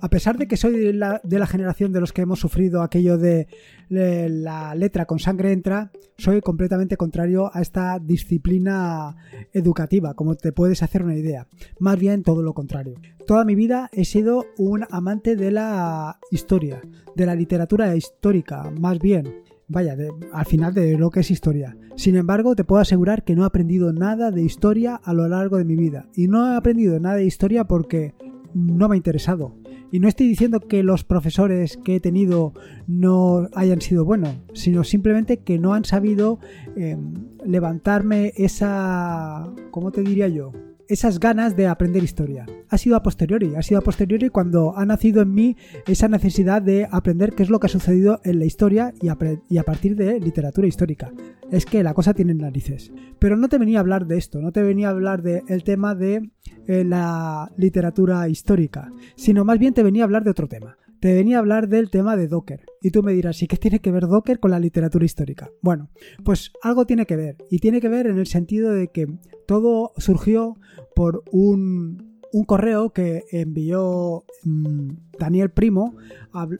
a 0.00 0.10
pesar 0.10 0.38
de 0.38 0.46
que 0.46 0.56
soy 0.56 0.72
de 0.72 0.92
la, 0.92 1.46
generación 1.46 1.92
de 1.92 2.00
los 2.00 2.12
que 2.12 2.22
hemos 2.22 2.40
sufrido 2.40 2.82
aquello 2.82 3.18
de 3.18 3.48
la 3.88 4.74
letra 4.74 5.06
con 5.06 5.18
sangre 5.18 5.52
entra, 5.52 5.90
soy 6.18 6.40
completamente 6.40 6.96
contrario 6.96 7.50
a 7.52 7.62
esta 7.62 7.98
disciplina 7.98 9.16
educativa, 9.52 10.14
como 10.14 10.34
te 10.34 10.52
puedes 10.52 10.82
hacer 10.82 11.02
una 11.02 11.16
idea. 11.16 11.46
Más 11.78 11.98
bien 11.98 12.22
todo 12.22 12.42
lo 12.42 12.54
contrario. 12.54 12.94
Toda 13.26 13.44
mi 13.44 13.54
vida 13.54 13.88
he 13.92 14.04
sido 14.04 14.46
un 14.58 14.84
amante 14.90 15.36
de 15.36 15.50
la 15.50 16.18
historia, 16.30 16.80
de 17.14 17.26
la 17.26 17.34
literatura 17.34 17.94
histórica, 17.96 18.70
más 18.70 18.98
bien 18.98 19.42
vaya, 19.68 19.96
al 20.32 20.46
final 20.46 20.74
de 20.74 20.96
lo 20.96 21.10
que 21.10 21.20
es 21.20 21.30
historia. 21.30 21.76
Sin 21.96 22.16
embargo, 22.16 22.54
te 22.54 22.64
puedo 22.64 22.80
asegurar 22.80 23.24
que 23.24 23.34
no 23.34 23.42
he 23.42 23.46
aprendido 23.46 23.92
nada 23.92 24.30
de 24.30 24.42
historia 24.42 24.94
a 24.96 25.12
lo 25.12 25.28
largo 25.28 25.56
de 25.56 25.64
mi 25.64 25.76
vida. 25.76 26.08
Y 26.14 26.28
no 26.28 26.52
he 26.52 26.56
aprendido 26.56 27.00
nada 27.00 27.16
de 27.16 27.24
historia 27.24 27.64
porque 27.64 28.14
no 28.54 28.88
me 28.88 28.94
ha 28.94 28.96
interesado. 28.96 29.54
Y 29.92 30.00
no 30.00 30.08
estoy 30.08 30.26
diciendo 30.28 30.60
que 30.60 30.82
los 30.82 31.04
profesores 31.04 31.78
que 31.84 31.96
he 31.96 32.00
tenido 32.00 32.52
no 32.86 33.48
hayan 33.54 33.80
sido 33.80 34.04
buenos, 34.04 34.34
sino 34.52 34.84
simplemente 34.84 35.38
que 35.38 35.58
no 35.58 35.74
han 35.74 35.84
sabido 35.84 36.38
em, 36.76 37.14
levantarme 37.44 38.32
esa, 38.36 39.48
¿cómo 39.70 39.92
te 39.92 40.02
diría 40.02 40.28
yo? 40.28 40.52
Esas 40.88 41.20
ganas 41.20 41.56
de 41.56 41.66
aprender 41.66 42.02
historia. 42.02 42.46
Ha 42.68 42.78
sido 42.78 42.96
a 42.96 43.02
posteriori, 43.02 43.54
ha 43.56 43.62
sido 43.62 43.78
a 43.78 43.82
posteriori 43.82 44.28
cuando 44.28 44.76
ha 44.76 44.86
nacido 44.86 45.22
en 45.22 45.34
mí 45.34 45.56
esa 45.86 46.08
necesidad 46.08 46.62
de 46.62 46.88
aprender 46.90 47.32
qué 47.34 47.42
es 47.42 47.50
lo 47.50 47.60
que 47.60 47.66
ha 47.66 47.70
sucedido 47.70 48.20
en 48.24 48.38
la 48.38 48.44
historia 48.44 48.92
y 49.00 49.08
a, 49.08 49.64
partir 49.64 49.96
de 49.96 50.20
literatura 50.20 50.66
histórica. 50.66 51.12
Es 51.50 51.66
que 51.66 51.82
la 51.82 51.94
cosa 51.94 52.14
tiene 52.14 52.34
narices. 52.34 52.92
Pero 53.18 53.36
no 53.36 53.48
te 53.48 53.58
venía 53.58 53.78
a 53.78 53.80
hablar 53.80 54.06
de 54.06 54.18
esto, 54.18 54.40
no 54.40 54.52
te 54.52 54.62
venía 54.62 54.88
a 54.88 54.90
hablar 54.90 55.22
del 55.22 55.64
tema 55.64 55.94
de 55.94 56.30
eh, 56.66 56.84
la 56.84 57.50
literatura 57.56 58.28
histórica, 58.28 58.90
sino 59.14 59.44
más 59.44 59.58
bien 59.58 59.74
te 59.74 59.82
venía 59.82 60.02
a 60.02 60.06
hablar 60.06 60.24
de 60.24 60.30
otro 60.30 60.48
tema 60.48 60.76
te 61.00 61.14
venía 61.14 61.36
a 61.36 61.40
hablar 61.40 61.68
del 61.68 61.90
tema 61.90 62.16
de 62.16 62.28
Docker. 62.28 62.64
Y 62.80 62.90
tú 62.90 63.02
me 63.02 63.12
dirás, 63.12 63.42
¿y 63.42 63.46
qué 63.46 63.56
tiene 63.56 63.80
que 63.80 63.90
ver 63.90 64.06
Docker 64.06 64.40
con 64.40 64.50
la 64.50 64.60
literatura 64.60 65.04
histórica? 65.04 65.50
Bueno, 65.62 65.90
pues 66.24 66.52
algo 66.62 66.86
tiene 66.86 67.06
que 67.06 67.16
ver. 67.16 67.36
Y 67.50 67.58
tiene 67.58 67.80
que 67.80 67.88
ver 67.88 68.06
en 68.06 68.18
el 68.18 68.26
sentido 68.26 68.72
de 68.72 68.88
que 68.88 69.06
todo 69.46 69.92
surgió 69.96 70.56
por 70.94 71.22
un, 71.30 72.16
correo 72.46 72.90
que 72.90 73.24
envió 73.30 74.24
mm, 74.44 74.90
Daniel 75.18 75.50
Primo 75.50 75.96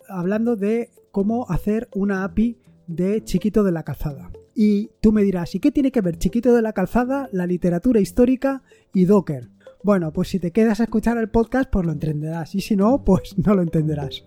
hablando 0.08 0.56
de 0.56 0.90
cómo 1.10 1.46
hacer 1.50 1.88
una 1.94 2.24
API 2.24 2.58
de 2.86 3.22
Chiquito 3.24 3.62
de 3.62 3.72
la 3.72 3.82
Calzada. 3.82 4.30
Y 4.54 4.90
tú 5.02 5.12
me 5.12 5.22
dirás, 5.22 5.54
¿y 5.54 5.60
qué 5.60 5.70
tiene 5.70 5.92
que 5.92 6.00
ver 6.00 6.16
Chiquito 6.16 6.54
de 6.54 6.62
la 6.62 6.72
Calzada, 6.72 7.28
la 7.30 7.46
literatura 7.46 8.00
histórica 8.00 8.62
y 8.94 9.04
Docker? 9.04 9.50
Bueno, 9.82 10.12
pues 10.12 10.28
si 10.28 10.38
te 10.38 10.50
quedas 10.50 10.80
a 10.80 10.84
escuchar 10.84 11.18
el 11.18 11.28
podcast, 11.28 11.70
pues 11.70 11.86
lo 11.86 11.92
entenderás. 11.92 12.54
Y 12.54 12.60
si 12.60 12.76
no, 12.76 13.04
pues 13.04 13.36
no 13.38 13.54
lo 13.54 13.62
entenderás. 13.62 14.24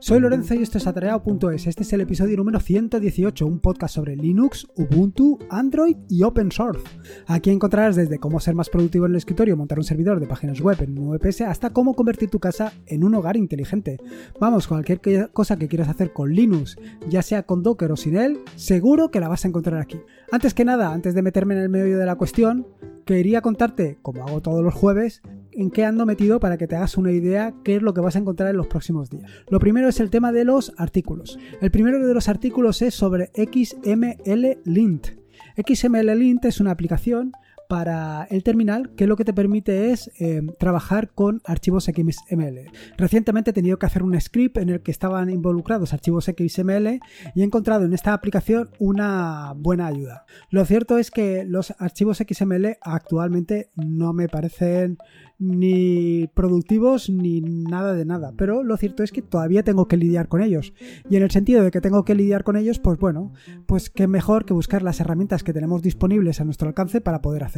Soy 0.00 0.20
Lorenzo 0.20 0.54
y 0.54 0.62
esto 0.62 0.78
es 0.78 0.86
Atareado.es. 0.86 1.66
Este 1.66 1.82
es 1.82 1.92
el 1.92 2.00
episodio 2.00 2.36
número 2.36 2.60
118, 2.60 3.44
un 3.44 3.58
podcast 3.58 3.96
sobre 3.96 4.14
Linux, 4.14 4.68
Ubuntu, 4.76 5.40
Android 5.50 5.96
y 6.08 6.22
Open 6.22 6.52
Source. 6.52 6.84
Aquí 7.26 7.50
encontrarás 7.50 7.96
desde 7.96 8.20
cómo 8.20 8.38
ser 8.38 8.54
más 8.54 8.70
productivo 8.70 9.06
en 9.06 9.12
el 9.12 9.16
escritorio, 9.16 9.56
montar 9.56 9.76
un 9.76 9.84
servidor 9.84 10.20
de 10.20 10.28
páginas 10.28 10.60
web 10.60 10.80
en 10.82 10.96
un 10.96 11.10
VPS, 11.10 11.40
hasta 11.40 11.70
cómo 11.70 11.94
convertir 11.94 12.30
tu 12.30 12.38
casa 12.38 12.72
en 12.86 13.02
un 13.02 13.16
hogar 13.16 13.36
inteligente. 13.36 13.98
Vamos, 14.38 14.68
cualquier 14.68 15.00
cosa 15.32 15.56
que 15.56 15.66
quieras 15.66 15.88
hacer 15.88 16.12
con 16.12 16.32
Linux, 16.32 16.76
ya 17.08 17.22
sea 17.22 17.42
con 17.42 17.64
Docker 17.64 17.90
o 17.90 17.96
sin 17.96 18.16
él, 18.16 18.38
seguro 18.54 19.10
que 19.10 19.18
la 19.18 19.28
vas 19.28 19.44
a 19.44 19.48
encontrar 19.48 19.80
aquí. 19.80 20.00
Antes 20.30 20.54
que 20.54 20.64
nada, 20.64 20.92
antes 20.92 21.12
de 21.14 21.22
meterme 21.22 21.54
en 21.54 21.62
el 21.62 21.68
medio 21.70 21.98
de 21.98 22.06
la 22.06 22.14
cuestión, 22.14 22.68
quería 23.04 23.40
contarte, 23.40 23.98
como 24.02 24.24
hago 24.24 24.42
todos 24.42 24.62
los 24.62 24.74
jueves, 24.74 25.22
en 25.58 25.70
qué 25.70 25.84
ando 25.84 26.06
metido 26.06 26.38
para 26.38 26.56
que 26.56 26.68
te 26.68 26.76
hagas 26.76 26.96
una 26.96 27.10
idea 27.10 27.52
qué 27.64 27.76
es 27.76 27.82
lo 27.82 27.92
que 27.92 28.00
vas 28.00 28.14
a 28.14 28.20
encontrar 28.20 28.48
en 28.50 28.56
los 28.56 28.68
próximos 28.68 29.10
días. 29.10 29.28
Lo 29.50 29.58
primero 29.58 29.88
es 29.88 29.98
el 29.98 30.08
tema 30.08 30.30
de 30.30 30.44
los 30.44 30.72
artículos. 30.76 31.36
El 31.60 31.72
primero 31.72 32.06
de 32.06 32.14
los 32.14 32.28
artículos 32.28 32.80
es 32.80 32.94
sobre 32.94 33.32
XML 33.34 34.60
Lint. 34.64 35.08
XML 35.56 36.16
Lint 36.16 36.44
es 36.44 36.60
una 36.60 36.70
aplicación 36.70 37.32
para 37.68 38.24
el 38.30 38.42
terminal 38.42 38.94
que 38.96 39.06
lo 39.06 39.16
que 39.16 39.24
te 39.24 39.34
permite 39.34 39.92
es 39.92 40.10
eh, 40.18 40.42
trabajar 40.58 41.10
con 41.10 41.42
archivos 41.44 41.84
XML. 41.84 42.70
Recientemente 42.96 43.50
he 43.50 43.54
tenido 43.54 43.78
que 43.78 43.86
hacer 43.86 44.02
un 44.02 44.18
script 44.18 44.56
en 44.56 44.70
el 44.70 44.80
que 44.80 44.90
estaban 44.90 45.28
involucrados 45.28 45.92
archivos 45.92 46.24
XML 46.24 47.00
y 47.34 47.40
he 47.40 47.44
encontrado 47.44 47.84
en 47.84 47.92
esta 47.92 48.14
aplicación 48.14 48.70
una 48.78 49.52
buena 49.54 49.86
ayuda. 49.86 50.24
Lo 50.50 50.64
cierto 50.64 50.96
es 50.96 51.10
que 51.10 51.44
los 51.44 51.74
archivos 51.78 52.18
XML 52.18 52.78
actualmente 52.80 53.70
no 53.76 54.14
me 54.14 54.28
parecen 54.28 54.98
ni 55.38 56.26
productivos 56.34 57.08
ni 57.08 57.40
nada 57.40 57.94
de 57.94 58.04
nada. 58.04 58.32
Pero 58.36 58.64
lo 58.64 58.76
cierto 58.76 59.02
es 59.02 59.12
que 59.12 59.22
todavía 59.22 59.62
tengo 59.62 59.86
que 59.86 59.96
lidiar 59.96 60.28
con 60.28 60.42
ellos. 60.42 60.72
Y 61.08 61.16
en 61.16 61.22
el 61.22 61.30
sentido 61.30 61.62
de 61.62 61.70
que 61.70 61.80
tengo 61.80 62.04
que 62.04 62.14
lidiar 62.14 62.44
con 62.44 62.56
ellos, 62.56 62.78
pues 62.78 62.98
bueno, 62.98 63.32
pues 63.66 63.90
qué 63.90 64.08
mejor 64.08 64.44
que 64.44 64.52
buscar 64.52 64.82
las 64.82 65.00
herramientas 65.00 65.44
que 65.44 65.52
tenemos 65.52 65.82
disponibles 65.82 66.40
a 66.40 66.44
nuestro 66.44 66.68
alcance 66.68 67.00
para 67.00 67.22
poder 67.22 67.44
hacerlo. 67.44 67.57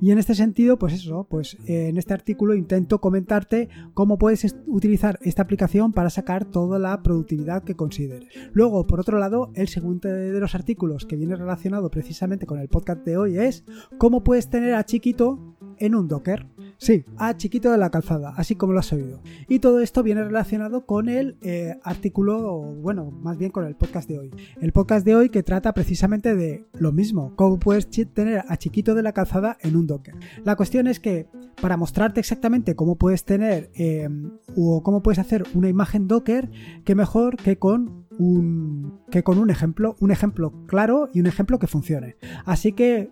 Y 0.00 0.10
en 0.10 0.18
este 0.18 0.34
sentido, 0.34 0.78
pues 0.78 0.94
eso, 0.94 1.26
pues 1.28 1.56
en 1.66 1.96
este 1.96 2.14
artículo 2.14 2.54
intento 2.54 3.00
comentarte 3.00 3.68
cómo 3.94 4.18
puedes 4.18 4.56
utilizar 4.66 5.18
esta 5.22 5.42
aplicación 5.42 5.92
para 5.92 6.10
sacar 6.10 6.44
toda 6.44 6.78
la 6.78 7.02
productividad 7.02 7.64
que 7.64 7.74
consideres. 7.74 8.28
Luego, 8.52 8.86
por 8.86 9.00
otro 9.00 9.18
lado, 9.18 9.50
el 9.54 9.68
segundo 9.68 10.08
de 10.08 10.38
los 10.40 10.54
artículos 10.54 11.06
que 11.06 11.16
viene 11.16 11.36
relacionado 11.36 11.90
precisamente 11.90 12.46
con 12.46 12.58
el 12.58 12.68
podcast 12.68 13.04
de 13.04 13.16
hoy 13.16 13.38
es 13.38 13.64
cómo 13.98 14.22
puedes 14.22 14.48
tener 14.50 14.74
a 14.74 14.84
Chiquito 14.84 15.56
en 15.78 15.94
un 15.94 16.08
Docker. 16.08 16.46
Sí, 16.80 17.04
a 17.18 17.36
Chiquito 17.36 17.70
de 17.70 17.76
la 17.76 17.90
Calzada, 17.90 18.32
así 18.38 18.56
como 18.56 18.72
lo 18.72 18.78
has 18.78 18.90
oído. 18.90 19.20
Y 19.48 19.58
todo 19.58 19.80
esto 19.80 20.02
viene 20.02 20.24
relacionado 20.24 20.86
con 20.86 21.10
el 21.10 21.36
eh, 21.42 21.76
artículo, 21.84 22.58
bueno, 22.58 23.10
más 23.10 23.36
bien 23.36 23.50
con 23.50 23.66
el 23.66 23.76
podcast 23.76 24.08
de 24.08 24.18
hoy. 24.18 24.30
El 24.62 24.72
podcast 24.72 25.04
de 25.04 25.14
hoy 25.14 25.28
que 25.28 25.42
trata 25.42 25.74
precisamente 25.74 26.34
de 26.34 26.64
lo 26.72 26.90
mismo, 26.90 27.34
cómo 27.36 27.58
puedes 27.58 27.90
tener 27.90 28.44
a 28.48 28.56
Chiquito 28.56 28.94
de 28.94 29.02
la 29.02 29.12
Calzada 29.12 29.58
en 29.60 29.76
un 29.76 29.86
Docker. 29.86 30.14
La 30.42 30.56
cuestión 30.56 30.86
es 30.86 31.00
que 31.00 31.26
para 31.60 31.76
mostrarte 31.76 32.18
exactamente 32.18 32.74
cómo 32.74 32.96
puedes 32.96 33.24
tener 33.24 33.70
em, 33.74 34.38
o 34.56 34.82
cómo 34.82 35.02
puedes 35.02 35.18
hacer 35.18 35.44
una 35.52 35.68
imagen 35.68 36.08
Docker, 36.08 36.50
qué 36.86 36.94
mejor 36.94 37.36
que 37.36 37.58
con 37.58 38.06
un, 38.18 39.00
que 39.10 39.22
con 39.22 39.38
un 39.38 39.50
ejemplo, 39.50 39.96
un 40.00 40.12
ejemplo 40.12 40.52
claro 40.66 41.08
y 41.12 41.20
un 41.20 41.26
ejemplo 41.26 41.58
que 41.58 41.66
funcione. 41.66 42.16
Así 42.46 42.72
que 42.72 43.10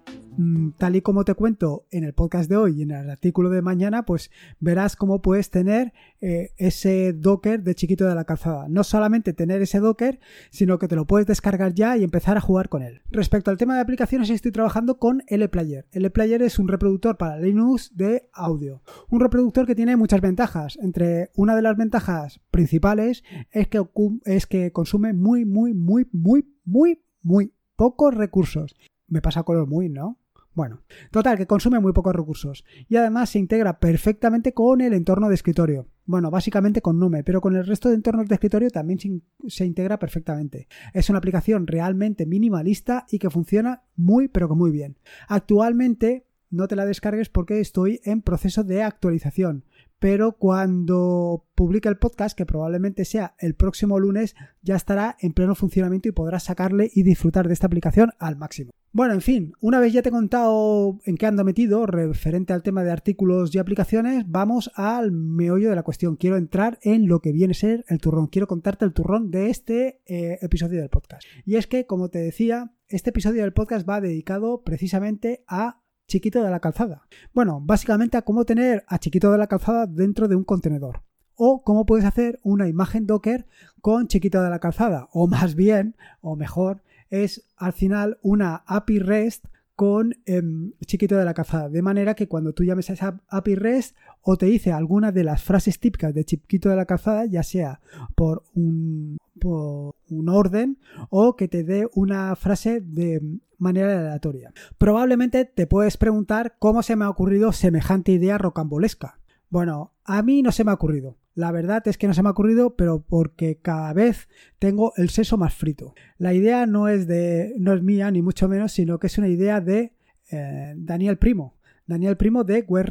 tal 0.77 0.97
y 0.97 1.03
como 1.03 1.25
te 1.25 1.35
cuento 1.35 1.87
en 1.91 2.05
el 2.05 2.13
podcast 2.13 2.49
de 2.49 2.57
hoy 2.57 2.79
y 2.79 2.83
en 2.83 2.93
el 2.93 3.11
artículo 3.11 3.51
de 3.51 3.63
mañana, 3.63 4.05
pues 4.05 4.31
verás 4.61 4.95
cómo 4.95 5.21
puedes 5.21 5.51
tener 5.51 5.93
eh, 6.21 6.53
ese 6.57 7.13
Docker 7.13 7.63
de 7.63 7.75
chiquito 7.75 8.07
de 8.07 8.15
la 8.15 8.25
calzada. 8.25 8.69
No 8.69 8.85
solamente 8.85 9.33
tener 9.33 9.63
ese 9.63 9.81
Docker, 9.81 10.21
sino 10.51 10.79
que 10.79 10.89
te 10.89 10.97
lo 10.97 11.07
puedes 11.07 11.27
descargar 11.27 11.75
ya 11.75 11.97
y 11.97 12.05
empezar 12.05 12.37
a 12.37 12.41
jugar 12.41 12.69
con 12.69 12.83
él. 12.83 13.03
Respecto 13.11 13.51
al 13.51 13.59
tema 13.59 13.75
de 13.75 13.81
aplicaciones, 13.81 14.31
estoy 14.31 14.53
trabajando 14.53 14.99
con 14.99 15.23
LPlayer. 15.29 15.87
LPlayer 15.93 16.43
es 16.43 16.59
un 16.59 16.69
reproductor 16.69 17.17
para 17.17 17.39
Linux 17.39 17.97
de 17.97 18.29
audio. 18.33 18.83
Un 19.11 19.21
reproductor 19.21 19.67
que 19.67 19.75
tiene 19.75 19.97
muchas 19.97 20.21
ventajas. 20.21 20.79
Entre 20.81 21.31
una 21.35 21.57
de 21.57 21.63
las 21.63 21.77
ventajas 21.77 22.41
principales 22.51 23.25
es 23.51 23.69
que, 23.69 23.83
es 24.25 24.47
que 24.47 24.73
consume 24.73 25.13
muy, 25.13 25.45
muy, 25.45 25.75
muy, 25.75 26.09
muy, 26.13 26.47
muy, 26.65 27.03
muy 27.23 27.53
pocos 27.77 28.15
recursos. 28.15 28.77
Me 29.07 29.23
pasa 29.23 29.43
con 29.43 29.57
los 29.57 29.69
muy, 29.69 29.89
¿no? 29.89 30.19
Bueno, 30.59 30.83
total, 31.13 31.39
que 31.39 31.47
consume 31.47 31.79
muy 31.79 31.93
pocos 31.93 32.13
recursos 32.13 32.65
y 32.89 32.97
además 32.97 33.31
se 33.31 33.39
integra 33.39 33.79
perfectamente 33.79 34.55
con 34.55 34.81
el 34.81 34.93
entorno 34.93 35.29
de 35.29 35.37
escritorio. 35.37 35.87
Bueno, 36.05 36.33
básicamente 36.33 36.83
con 36.83 36.99
Nume, 36.99 37.23
pero 37.23 37.41
con 37.41 37.55
el 37.55 37.65
resto 37.65 37.89
de 37.89 37.95
entornos 37.95 38.27
de 38.27 38.35
escritorio 38.35 38.69
también 38.69 39.23
se, 39.47 39.65
integra 39.65 40.01
perfectamente. 40.01 40.67
Es 40.93 41.11
una 41.11 41.21
aplicación 41.21 41.69
realmente 41.69 42.27
minimalista 42.27 43.07
y 43.09 43.21
que 43.21 43.31
funciona 43.31 43.85
muy 43.95 44.27
pero 44.27 44.49
que 44.49 44.57
muy 44.57 44.73
bien. 44.73 44.99
Actualmente 45.29 46.27
no 46.51 46.67
te 46.67 46.75
la 46.75 46.87
descargues 46.87 47.29
porque 47.29 47.61
estoy 47.61 48.01
en 48.03 48.21
proceso 48.21 48.65
de 48.65 48.83
actualización 48.83 49.65
pero 49.99 50.33
cuando 50.33 51.45
publique 51.55 51.89
el 51.89 51.99
podcast, 51.99 52.37
que 52.37 52.47
probablemente 52.47 53.05
sea 53.05 53.35
el 53.39 53.55
próximo 53.55 53.99
lunes, 53.99 54.37
ya 54.63 54.77
estará 54.77 55.17
en 55.21 55.33
pleno 55.33 55.55
funcionamiento 55.55 56.09
y 56.09 56.13
podrás 56.13 56.45
sacarle 56.45 56.91
y 56.95 57.03
disfrutar 57.03 57.49
de 57.49 57.55
esta 57.55 57.67
aplicación 57.67 58.13
al 58.19 58.37
máximo. 58.37 58.71
Bueno, 58.91 59.15
en 59.15 59.21
fin, 59.21 59.53
una 59.61 59.81
vez 59.81 59.93
ya 59.93 60.03
te 60.03 60.09
he 60.09 60.13
contado 60.13 60.99
en 61.05 61.17
qué 61.17 61.27
ando 61.27 61.45
metido 61.45 61.85
referente 61.87 62.53
al 62.53 62.63
tema 62.63 62.83
de 62.83 62.91
artículos 62.91 63.55
y 63.55 63.59
aplicaciones, 63.59 64.25
vamos 64.27 64.71
al 64.75 65.13
meollo 65.13 65.69
de 65.69 65.77
la 65.77 65.83
cuestión. 65.83 66.17
Quiero 66.17 66.37
entrar 66.37 66.79
en 66.83 67.07
lo 67.07 67.21
que 67.21 67.33
viene 67.33 67.53
a 67.53 67.55
ser 67.55 67.85
el 67.89 67.99
turrón. 67.99 68.29
Quiero 68.29 68.47
contarte 68.47 68.85
el 68.85 68.95
turrón 68.95 69.31
de 69.31 69.51
este 69.51 70.01
eh, 70.07 70.39
episodio 70.41 70.81
del 70.81 70.89
podcast. 70.89 71.23
Y 71.45 71.57
es 71.57 71.67
que, 71.67 71.87
como 71.87 72.09
te 72.09 72.19
decía, 72.19 72.73
este 72.89 73.11
episodio 73.11 73.43
del 73.43 73.53
podcast 73.53 73.87
va 73.87 74.01
dedicado 74.01 74.63
precisamente 74.63 75.45
a 75.47 75.83
Chiquito 76.09 76.43
de 76.43 76.51
la 76.51 76.61
Calzada. 76.61 77.03
Bueno, 77.35 77.61
básicamente 77.63 78.17
a 78.17 78.23
cómo 78.23 78.47
tener 78.47 78.83
a 78.89 78.99
Chiquito 78.99 79.31
de 79.31 79.37
la 79.37 79.47
Calzada 79.47 79.87
dentro 79.87 80.27
de 80.27 80.37
un 80.37 80.45
contenedor 80.45 81.03
o 81.37 81.63
cómo 81.63 81.85
puedes 81.85 82.07
hacer 82.07 82.41
una 82.43 82.67
imagen 82.67 83.07
Docker 83.07 83.47
con 83.83 84.09
Chiquito 84.09 84.43
de 84.43 84.49
la 84.49 84.59
Calzada, 84.59 85.09
o 85.13 85.29
más 85.29 85.55
bien, 85.55 85.97
o 86.23 86.35
mejor, 86.35 86.83
es 87.11 87.47
al 87.59 87.75
final 87.75 88.19
una 88.23 88.65
API 88.67 88.99
REST 89.01 89.45
con 89.79 90.13
em, 90.27 90.73
Chiquito 90.85 91.17
de 91.17 91.25
la 91.25 91.35
Calzada, 91.35 91.69
de 91.69 91.83
manera 91.83 92.15
que 92.15 92.27
cuando 92.27 92.53
tú 92.53 92.65
llames 92.65 92.91
a 92.91 92.95
esa 92.95 93.21
API 93.29 93.55
REST 93.55 93.97
o 94.23 94.37
te 94.37 94.47
dice 94.47 94.73
alguna 94.73 95.13
de 95.13 95.23
las 95.23 95.45
frases 95.45 95.79
típicas 95.79 96.13
de 96.13 96.25
Chiquito 96.25 96.69
de 96.69 96.75
la 96.75 96.85
Calzada, 96.85 97.27
ya 97.27 97.45
sea 97.45 97.81
por 98.17 98.43
un, 98.57 99.19
por 99.39 99.95
un 100.11 100.29
orden 100.31 100.79
o 101.11 101.37
que 101.37 101.47
te 101.47 101.63
dé 101.63 101.87
una 101.95 102.35
frase 102.35 102.81
de 102.81 103.23
manera 103.57 104.01
aleatoria. 104.01 104.53
Probablemente 104.79 105.45
te 105.45 105.69
puedes 105.69 105.97
preguntar 105.97 106.57
cómo 106.59 106.83
se 106.83 106.97
me 106.97 107.05
ha 107.05 107.11
ocurrido 107.11 107.53
semejante 107.53 108.11
idea 108.11 108.37
rocambolesca. 108.37 109.21
Bueno, 109.49 109.93
a 110.03 110.23
mí 110.23 110.43
no 110.43 110.51
se 110.51 110.65
me 110.65 110.73
ha 110.73 110.75
ocurrido. 110.75 111.19
La 111.39 111.53
verdad 111.53 111.87
es 111.87 111.99
que 111.99 112.09
no 112.09 112.15
se 112.15 112.23
me 112.25 112.31
ha 112.31 112.33
ocurrido, 112.33 112.75
pero 112.75 113.01
porque 113.01 113.61
cada 113.63 113.93
vez 113.93 114.29
tengo 114.59 114.93
el 114.97 115.09
seso 115.09 115.39
más 115.39 115.55
frito. 115.55 115.95
La 116.17 116.35
idea 116.35 116.67
no 116.67 116.89
es 116.89 117.07
de, 117.07 117.55
no 117.59 117.73
es 117.75 117.81
mía 117.81 118.11
ni 118.11 118.23
mucho 118.23 118.49
menos, 118.49 118.73
sino 118.73 118.99
que 118.99 119.07
es 119.07 119.19
una 119.19 119.29
idea 119.29 119.61
de 119.61 119.93
eh, 120.33 120.75
Daniel 120.77 121.17
Primo, 121.17 121.55
Daniel 121.87 122.17
Primo 122.17 122.43
de 122.43 122.63
Web 122.63 122.89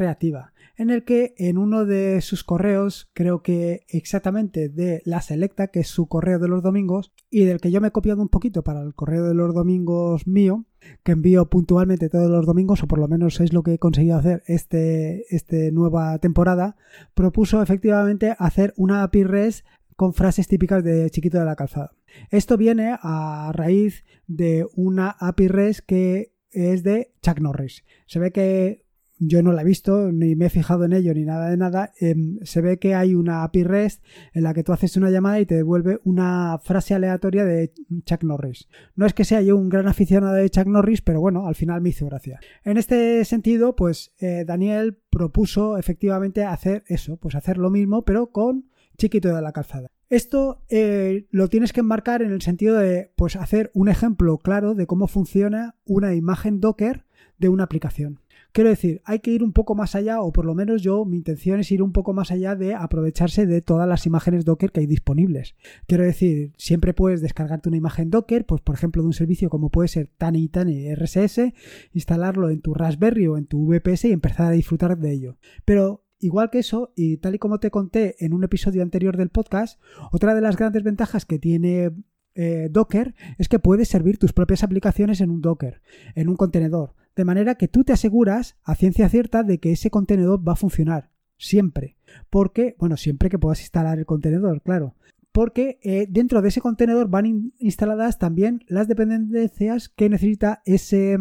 en 0.77 0.89
el 0.89 1.03
que 1.03 1.35
en 1.37 1.57
uno 1.57 1.83
de 1.83 2.21
sus 2.21 2.45
correos, 2.45 3.09
creo 3.11 3.41
que 3.43 3.85
exactamente 3.89 4.69
de 4.69 5.01
la 5.03 5.19
Selecta, 5.19 5.67
que 5.67 5.81
es 5.81 5.89
su 5.89 6.07
correo 6.07 6.39
de 6.39 6.47
los 6.47 6.63
domingos, 6.63 7.11
y 7.29 7.43
del 7.43 7.59
que 7.59 7.69
yo 7.69 7.81
me 7.81 7.89
he 7.89 7.91
copiado 7.91 8.21
un 8.21 8.29
poquito 8.29 8.63
para 8.63 8.81
el 8.81 8.95
correo 8.95 9.25
de 9.25 9.33
los 9.33 9.53
domingos 9.53 10.25
mío, 10.25 10.63
que 11.03 11.11
envío 11.11 11.49
puntualmente 11.49 12.09
todos 12.09 12.29
los 12.29 12.45
domingos, 12.45 12.83
o 12.83 12.87
por 12.87 12.99
lo 12.99 13.07
menos 13.07 13.39
es 13.39 13.53
lo 13.53 13.63
que 13.63 13.73
he 13.73 13.79
conseguido 13.79 14.17
hacer 14.17 14.43
este, 14.47 15.25
este 15.35 15.71
nueva 15.71 16.17
temporada, 16.19 16.75
propuso 17.13 17.61
efectivamente 17.61 18.35
hacer 18.37 18.73
una 18.77 19.03
API 19.03 19.23
REST 19.23 19.65
con 19.95 20.13
frases 20.13 20.47
típicas 20.47 20.83
de 20.83 21.09
Chiquito 21.09 21.39
de 21.39 21.45
la 21.45 21.55
Calzada. 21.55 21.91
Esto 22.29 22.57
viene 22.57 22.97
a 23.01 23.51
raíz 23.53 24.05
de 24.27 24.67
una 24.75 25.15
API 25.19 25.47
REST 25.47 25.85
que 25.85 26.33
es 26.51 26.83
de 26.83 27.13
Chuck 27.21 27.39
Norris. 27.39 27.83
Se 28.05 28.19
ve 28.19 28.31
que 28.31 28.86
yo 29.19 29.41
no 29.41 29.51
la 29.51 29.61
he 29.61 29.65
visto, 29.65 30.11
ni 30.11 30.35
me 30.35 30.45
he 30.45 30.49
fijado 30.49 30.85
en 30.85 30.93
ello, 30.93 31.13
ni 31.13 31.23
nada 31.23 31.49
de 31.49 31.57
nada. 31.57 31.91
Em, 31.99 32.39
se 32.43 32.61
ve 32.61 32.77
que 32.77 32.95
hay 32.95 33.15
una 33.15 33.43
API 33.43 33.63
REST 33.63 34.03
en 34.33 34.43
la 34.43 34.53
que 34.53 34.63
tú 34.63 34.73
haces 34.73 34.95
una 34.97 35.09
llamada 35.09 35.39
y 35.39 35.45
te 35.45 35.55
devuelve 35.55 35.99
una 36.03 36.59
frase 36.63 36.93
aleatoria 36.93 37.45
de 37.45 37.73
Chuck 38.05 38.23
Norris. 38.23 38.67
No 38.95 39.05
es 39.05 39.13
que 39.13 39.25
sea 39.25 39.41
yo 39.41 39.57
un 39.57 39.69
gran 39.69 39.87
aficionado 39.87 40.33
de 40.33 40.49
Chuck 40.49 40.67
Norris, 40.67 41.01
pero 41.01 41.19
bueno, 41.19 41.47
al 41.47 41.55
final 41.55 41.81
me 41.81 41.89
hizo 41.89 42.05
gracia. 42.05 42.39
En 42.63 42.77
este 42.77 43.25
sentido, 43.25 43.75
pues 43.75 44.13
eh, 44.19 44.43
Daniel 44.45 44.97
propuso 45.09 45.77
efectivamente 45.77 46.43
hacer 46.43 46.83
eso, 46.87 47.17
pues 47.17 47.35
hacer 47.35 47.57
lo 47.57 47.69
mismo, 47.69 48.03
pero 48.05 48.31
con 48.31 48.69
Chiquito 48.97 49.33
de 49.33 49.41
la 49.41 49.51
Calzada. 49.51 49.89
Esto 50.09 50.63
eh, 50.69 51.27
lo 51.31 51.49
tienes 51.49 51.73
que 51.73 51.81
enmarcar 51.81 52.21
en 52.21 52.31
el 52.31 52.41
sentido 52.41 52.77
de 52.77 53.11
pues 53.15 53.35
hacer 53.35 53.71
un 53.73 53.89
ejemplo 53.89 54.37
claro 54.37 54.73
de 54.73 54.87
cómo 54.87 55.07
funciona 55.07 55.75
una 55.85 56.15
imagen 56.15 56.61
Docker 56.61 57.05
de 57.37 57.49
una 57.49 57.63
aplicación. 57.65 58.21
Quiero 58.57 58.71
decir, 58.71 59.03
hay 59.05 59.19
que 59.19 59.29
ir 59.29 59.43
un 59.43 59.53
poco 59.53 59.75
más 59.75 59.93
allá, 59.93 60.19
o 60.19 60.33
por 60.33 60.43
lo 60.43 60.55
menos 60.55 60.81
yo, 60.81 61.05
mi 61.05 61.17
intención 61.17 61.59
es 61.59 61.71
ir 61.71 61.83
un 61.83 61.91
poco 61.91 62.13
más 62.13 62.31
allá 62.31 62.55
de 62.55 62.73
aprovecharse 62.73 63.45
de 63.45 63.61
todas 63.61 63.87
las 63.87 64.07
imágenes 64.07 64.45
Docker 64.45 64.71
que 64.71 64.79
hay 64.79 64.87
disponibles. 64.87 65.53
Quiero 65.85 66.03
decir, 66.03 66.53
siempre 66.57 66.95
puedes 66.95 67.21
descargarte 67.21 67.69
una 67.69 67.77
imagen 67.77 68.09
Docker, 68.09 68.47
pues 68.47 68.61
por 68.61 68.73
ejemplo 68.73 69.03
de 69.03 69.09
un 69.09 69.13
servicio 69.13 69.51
como 69.51 69.69
puede 69.69 69.89
ser 69.89 70.09
Tani 70.17 70.47
Tani 70.47 70.91
RSS, 70.95 71.53
instalarlo 71.93 72.49
en 72.49 72.61
tu 72.61 72.73
Raspberry 72.73 73.27
o 73.27 73.37
en 73.37 73.45
tu 73.45 73.63
VPS 73.67 74.05
y 74.05 74.11
empezar 74.11 74.47
a 74.47 74.55
disfrutar 74.55 74.97
de 74.97 75.11
ello. 75.11 75.37
Pero 75.63 76.03
Igual 76.19 76.49
que 76.49 76.57
eso, 76.57 76.93
y 76.95 77.17
tal 77.17 77.35
y 77.35 77.37
como 77.37 77.59
te 77.59 77.69
conté 77.69 78.15
en 78.25 78.33
un 78.33 78.43
episodio 78.43 78.81
anterior 78.81 79.17
del 79.17 79.29
podcast, 79.29 79.79
otra 80.11 80.33
de 80.33 80.41
las 80.41 80.57
grandes 80.57 80.81
ventajas 80.81 81.25
que 81.25 81.37
tiene 81.37 81.91
eh, 82.33 82.69
Docker 82.71 83.13
es 83.37 83.49
que 83.49 83.59
puedes 83.59 83.87
servir 83.87 84.17
tus 84.17 84.33
propias 84.33 84.63
aplicaciones 84.63 85.21
en 85.21 85.29
un 85.29 85.43
Docker, 85.43 85.79
en 86.15 86.27
un 86.29 86.35
contenedor, 86.35 86.95
de 87.17 87.25
manera 87.25 87.55
que 87.55 87.67
tú 87.67 87.83
te 87.83 87.93
aseguras 87.93 88.55
a 88.63 88.75
ciencia 88.75 89.09
cierta 89.09 89.41
de 89.41 89.59
que 89.59 89.71
ese 89.71 89.89
contenedor 89.89 90.47
va 90.47 90.53
a 90.53 90.55
funcionar, 90.55 91.09
siempre. 91.35 91.97
Porque, 92.29 92.75
bueno, 92.77 92.95
siempre 92.95 93.29
que 93.29 93.39
puedas 93.39 93.59
instalar 93.59 93.97
el 93.97 94.05
contenedor, 94.05 94.61
claro. 94.61 94.95
Porque 95.31 95.79
eh, 95.81 96.05
dentro 96.09 96.43
de 96.43 96.49
ese 96.49 96.61
contenedor 96.61 97.09
van 97.09 97.53
instaladas 97.57 98.19
también 98.19 98.63
las 98.67 98.87
dependencias 98.87 99.89
que 99.89 100.09
necesita 100.09 100.61
ese, 100.65 101.17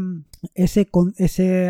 ese, 0.55 0.87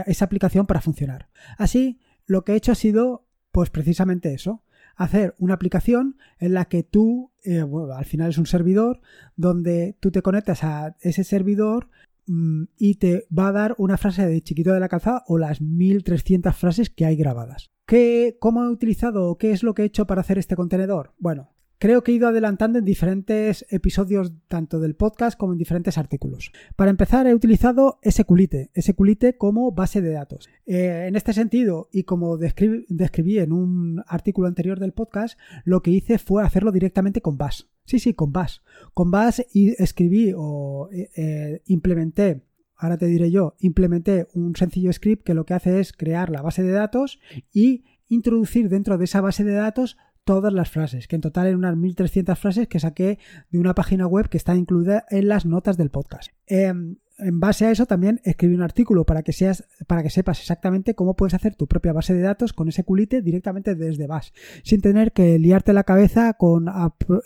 esa 0.07 0.25
aplicación 0.25 0.67
para 0.67 0.81
funcionar. 0.81 1.29
Así, 1.57 2.01
lo 2.27 2.45
que 2.45 2.53
he 2.53 2.57
hecho 2.57 2.73
ha 2.73 2.77
sido, 2.77 3.29
pues 3.53 3.71
precisamente 3.71 4.35
eso, 4.35 4.65
hacer 4.97 5.37
una 5.39 5.55
aplicación 5.55 6.17
en 6.39 6.55
la 6.55 6.65
que 6.65 6.83
tú, 6.83 7.31
eh, 7.45 7.65
al 7.95 8.05
final 8.07 8.31
es 8.31 8.39
un 8.39 8.47
servidor, 8.47 9.01
donde 9.37 9.97
tú 10.01 10.11
te 10.11 10.23
conectas 10.23 10.65
a 10.65 10.97
ese 11.01 11.23
servidor 11.23 11.85
mm, 11.85 12.06
y 12.27 12.95
te 12.97 13.27
va 13.37 13.49
a 13.49 13.53
dar 13.53 13.75
una 13.79 13.97
frase 13.97 14.27
de 14.27 14.43
chiquito 14.43 14.73
de 14.73 14.81
la 14.81 14.89
calzada 14.89 15.25
o 15.27 15.39
las 15.39 15.61
1300 15.61 16.55
frases 16.55 16.91
que 16.91 17.07
hay 17.07 17.17
grabadas. 17.17 17.71
¿Qué, 17.87 18.37
¿Cómo 18.41 18.65
he 18.65 18.71
utilizado 18.71 19.31
o 19.31 19.39
qué 19.39 19.53
es 19.53 19.63
lo 19.63 19.75
que 19.75 19.83
he 19.83 19.87
hecho 19.87 20.07
para 20.07 20.23
hacer 20.23 20.39
este 20.39 20.57
contenedor? 20.57 21.15
Bueno, 21.19 21.56
creo 21.79 22.03
que 22.03 22.13
he 22.13 22.15
ido 22.15 22.29
adelantando 22.29 22.79
en 22.79 22.85
diferentes 22.85 23.67
episodios 23.71 24.33
tanto 24.49 24.81
del 24.81 24.95
podcast 24.95 25.39
como 25.39 25.53
en 25.53 25.59
diferentes 25.59 25.99
artículos. 25.99 26.53
Para 26.77 26.91
empezar 26.91 27.27
he 27.27 27.35
utilizado 27.35 27.99
SQLite, 28.09 28.71
SQLite 28.81 29.37
como 29.37 29.73
base 29.73 30.01
de 30.01 30.13
datos. 30.13 30.49
Eh, 30.67 31.07
en 31.09 31.17
este 31.17 31.33
sentido, 31.33 31.89
y 31.93 32.05
como 32.05 32.37
describí, 32.37 33.39
en 33.39 33.53
un 33.53 34.03
artículo 34.07 34.49
anterior 34.49 34.79
del 34.79 34.93
podcast, 34.93 35.39
lo 35.65 35.83
que 35.83 35.91
hice 35.91 36.19
fue 36.19 36.43
hacerlo 36.43 36.73
directamente 36.73 37.21
con 37.21 37.37
Bash. 37.39 37.63
Sí, 37.85 37.99
sí, 37.99 38.15
con 38.15 38.33
Bash. 38.33 38.59
Con 38.95 39.11
Bash 39.11 39.41
escribí 39.53 40.33
o 40.37 40.89
eh, 40.93 41.11
eh, 41.17 41.63
implementé 41.67 42.43
ahora 42.77 42.99
te 42.99 43.07
diré 43.07 43.31
yo, 43.31 43.55
implementé 43.59 44.29
un 44.35 44.55
sencillo 44.55 44.93
script 44.93 45.25
que 45.25 45.35
lo 45.35 45.47
que 45.47 45.55
hace 45.55 45.81
es 45.81 45.93
crear 45.93 46.31
la 46.31 46.43
base 46.43 46.63
de 46.63 46.73
datos 46.73 47.19
y 47.53 47.85
introducir 48.09 48.69
dentro 48.69 48.99
de 48.99 49.05
esa 49.05 49.21
base 49.21 49.45
de 49.45 49.53
datos 49.53 49.97
todas 50.27 50.53
las 50.53 50.69
frases, 50.69 51.07
que 51.07 51.15
en 51.15 51.23
total 51.23 51.47
eran 51.47 51.61
unas 51.61 51.77
1300 51.77 52.37
frases 52.37 52.67
que 52.67 52.81
saqué 52.81 53.21
de 53.49 53.59
una 53.61 53.75
página 53.75 54.09
web 54.09 54.29
que 54.29 54.37
está 54.37 54.57
incluida 54.57 55.07
en 55.09 55.29
las 55.29 55.47
notas 55.47 55.77
del 55.77 55.91
podcast. 55.91 56.33
Em, 56.49 56.97
en 57.19 57.39
base 57.39 57.65
a 57.65 57.71
eso 57.71 57.87
también 57.87 58.21
escribí 58.25 58.57
un 58.57 58.63
artículo 58.63 59.07
para 59.07 59.23
que 59.23 59.33
seas 59.33 59.65
para 59.87 60.03
que 60.03 60.11
sepas 60.11 60.41
exactamente 60.41 60.97
cómo 60.97 61.15
puedes 61.15 61.33
hacer 61.33 61.55
tu 61.55 61.69
propia 61.69 61.93
base 61.93 62.13
de 62.13 62.23
datos 62.23 62.53
con 62.53 62.69
ese 62.69 62.83
culite 62.83 63.23
directamente 63.23 63.77
desde 63.77 64.09
Bash, 64.09 64.31
sin 64.65 64.81
tener 64.81 65.13
que 65.13 65.39
liarte 65.39 65.73
la 65.73 65.85
cabeza 65.85 66.35
con, 66.35 66.67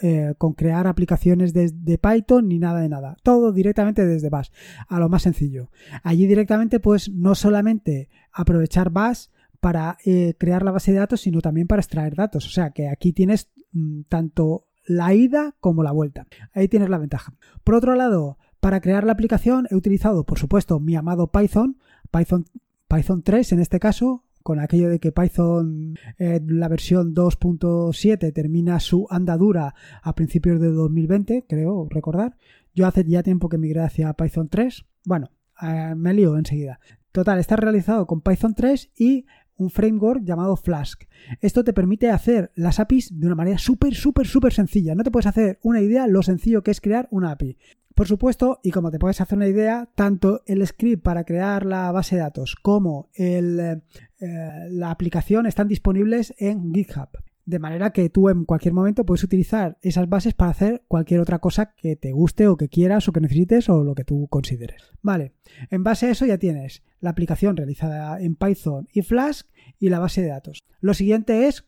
eh, 0.03 0.35
con 0.37 0.53
crear 0.53 0.87
aplicaciones 0.87 1.55
de, 1.55 1.71
de, 1.73 1.97
Python 1.97 2.49
ni 2.49 2.59
nada 2.59 2.81
de 2.81 2.91
nada. 2.91 3.17
Todo 3.23 3.51
directamente 3.51 4.05
desde 4.05 4.29
Bash, 4.29 4.51
a 4.89 5.01
lo 5.01 5.09
más 5.09 5.23
sencillo. 5.23 5.71
Allí 6.03 6.27
directamente 6.27 6.81
pues 6.81 7.09
no 7.09 7.35
solamente 7.35 8.11
aprovechar 8.31 8.91
Bash 8.91 9.29
para 9.61 9.99
eh, 10.05 10.35
crear 10.39 10.63
la 10.63 10.73
base 10.73 10.93
de 10.93 10.99
datos, 10.99 11.21
sino 11.21 11.41
también 11.41 11.67
para 11.67 11.81
extraer 11.81 12.15
datos. 12.15 12.47
O 12.47 12.51
sea 12.51 12.71
que 12.71 12.89
aquí 12.89 13.13
tienes 13.13 13.51
mm, 13.73 14.03
tanto 14.09 14.67
la 14.87 15.15
ida 15.15 15.55
como 15.61 15.83
la 15.83 15.93
vuelta. 15.93 16.27
Ahí 16.53 16.69
tienes 16.69 16.89
la 16.89 16.99
ventaja. 16.99 17.35
Por 17.63 17.75
otro 17.75 17.95
lado, 17.95 18.39
para 18.61 18.81
crear 18.81 19.05
la 19.05 19.13
aplicación 19.13 19.67
he 19.71 19.77
utilizado, 19.77 20.25
por 20.25 20.39
supuesto, 20.39 20.81
mi 20.81 20.97
amado 20.97 21.31
Python, 21.31 21.79
Python, 22.11 22.47
Python 22.89 23.23
3 23.23 23.53
en 23.53 23.61
este 23.61 23.79
caso, 23.79 24.25
con 24.43 24.59
aquello 24.59 24.89
de 24.89 24.99
que 24.99 25.13
Python, 25.13 25.97
eh, 26.19 26.41
la 26.47 26.69
versión 26.69 27.15
2.7 27.15 28.33
termina 28.33 28.81
su 28.81 29.07
andadura 29.11 29.75
a 30.03 30.15
principios 30.15 30.61
de 30.61 30.69
2020, 30.69 31.45
creo 31.49 31.87
recordar. 31.89 32.37
Yo 32.75 32.87
hace 32.87 33.05
ya 33.05 33.23
tiempo 33.23 33.49
que 33.49 33.59
migré 33.59 33.83
hacia 33.83 34.13
Python 34.15 34.49
3. 34.49 34.87
Bueno, 35.05 35.31
eh, 35.63 35.95
me 35.97 36.15
lío 36.15 36.37
enseguida. 36.37 36.81
Total, 37.13 37.39
está 37.39 37.57
realizado 37.57 38.07
con 38.07 38.21
Python 38.21 38.55
3 38.55 38.93
y 38.97 39.27
un 39.61 39.71
framework 39.71 40.25
llamado 40.25 40.57
Flask. 40.57 41.05
Esto 41.41 41.63
te 41.65 41.73
permite 41.73 42.11
hacer 42.11 42.51
las 42.55 42.81
APIs 42.81 43.19
de 43.19 43.27
una 43.27 43.37
manera 43.37 43.59
súper, 43.59 43.95
súper, 43.95 44.27
súper 44.27 44.53
sencilla. 44.53 44.95
No 44.95 45.05
te 45.05 45.11
puedes 45.11 45.27
hacer 45.27 45.59
una 45.63 45.81
idea 45.81 46.07
lo 46.07 46.23
sencillo 46.23 46.63
que 46.63 46.71
es 46.71 46.81
crear 46.81 47.09
una 47.11 47.33
API. 47.33 47.57
Por 47.95 48.07
supuesto, 48.07 48.61
y 48.63 48.71
como 48.71 48.91
te 48.91 48.99
puedes 48.99 49.21
hacer 49.21 49.37
una 49.37 49.49
idea, 49.49 49.89
tanto 49.95 50.43
el 50.47 50.67
script 50.67 51.03
para 51.03 51.25
crear 51.25 51.67
la 51.67 51.93
base 51.93 52.17
de 52.17 52.23
datos 52.23 52.57
como 52.63 53.11
el, 53.15 53.61
eh, 53.61 54.69
la 54.71 54.91
aplicación 54.91 55.47
están 55.47 55.69
disponibles 55.69 56.33
en 56.39 56.73
GitHub. 56.73 57.09
De 57.45 57.59
manera 57.59 57.91
que 57.91 58.09
tú 58.11 58.29
en 58.29 58.45
cualquier 58.45 58.75
momento 58.75 59.05
puedes 59.05 59.25
utilizar 59.25 59.79
esas 59.83 60.09
bases 60.09 60.35
para 60.35 60.51
hacer 60.51 60.83
cualquier 60.89 61.21
otra 61.21 61.39
cosa 61.39 61.75
que 61.75 61.97
te 61.97 62.13
guste 62.13 62.49
o 62.49 62.57
que 62.57 62.69
quieras 62.69 63.09
o 63.09 63.13
que 63.13 63.21
necesites 63.21 63.69
o 63.69 63.83
lo 63.83 63.95
que 63.95 64.05
tú 64.05 64.29
consideres. 64.29 64.83
Vale, 65.03 65.35
en 65.71 65.83
base 65.83 66.07
a 66.07 66.11
eso 66.11 66.27
ya 66.27 66.39
tienes 66.39 66.83
la 67.01 67.11
aplicación 67.11 67.57
realizada 67.57 68.21
en 68.21 68.37
Python 68.37 68.89
y 68.93 69.03
Flask 69.03 69.49
y 69.79 69.89
la 69.89 69.99
base 69.99 70.23
de 70.23 70.29
datos. 70.29 70.65
Lo 70.81 70.95
siguiente 70.95 71.47
es 71.47 71.67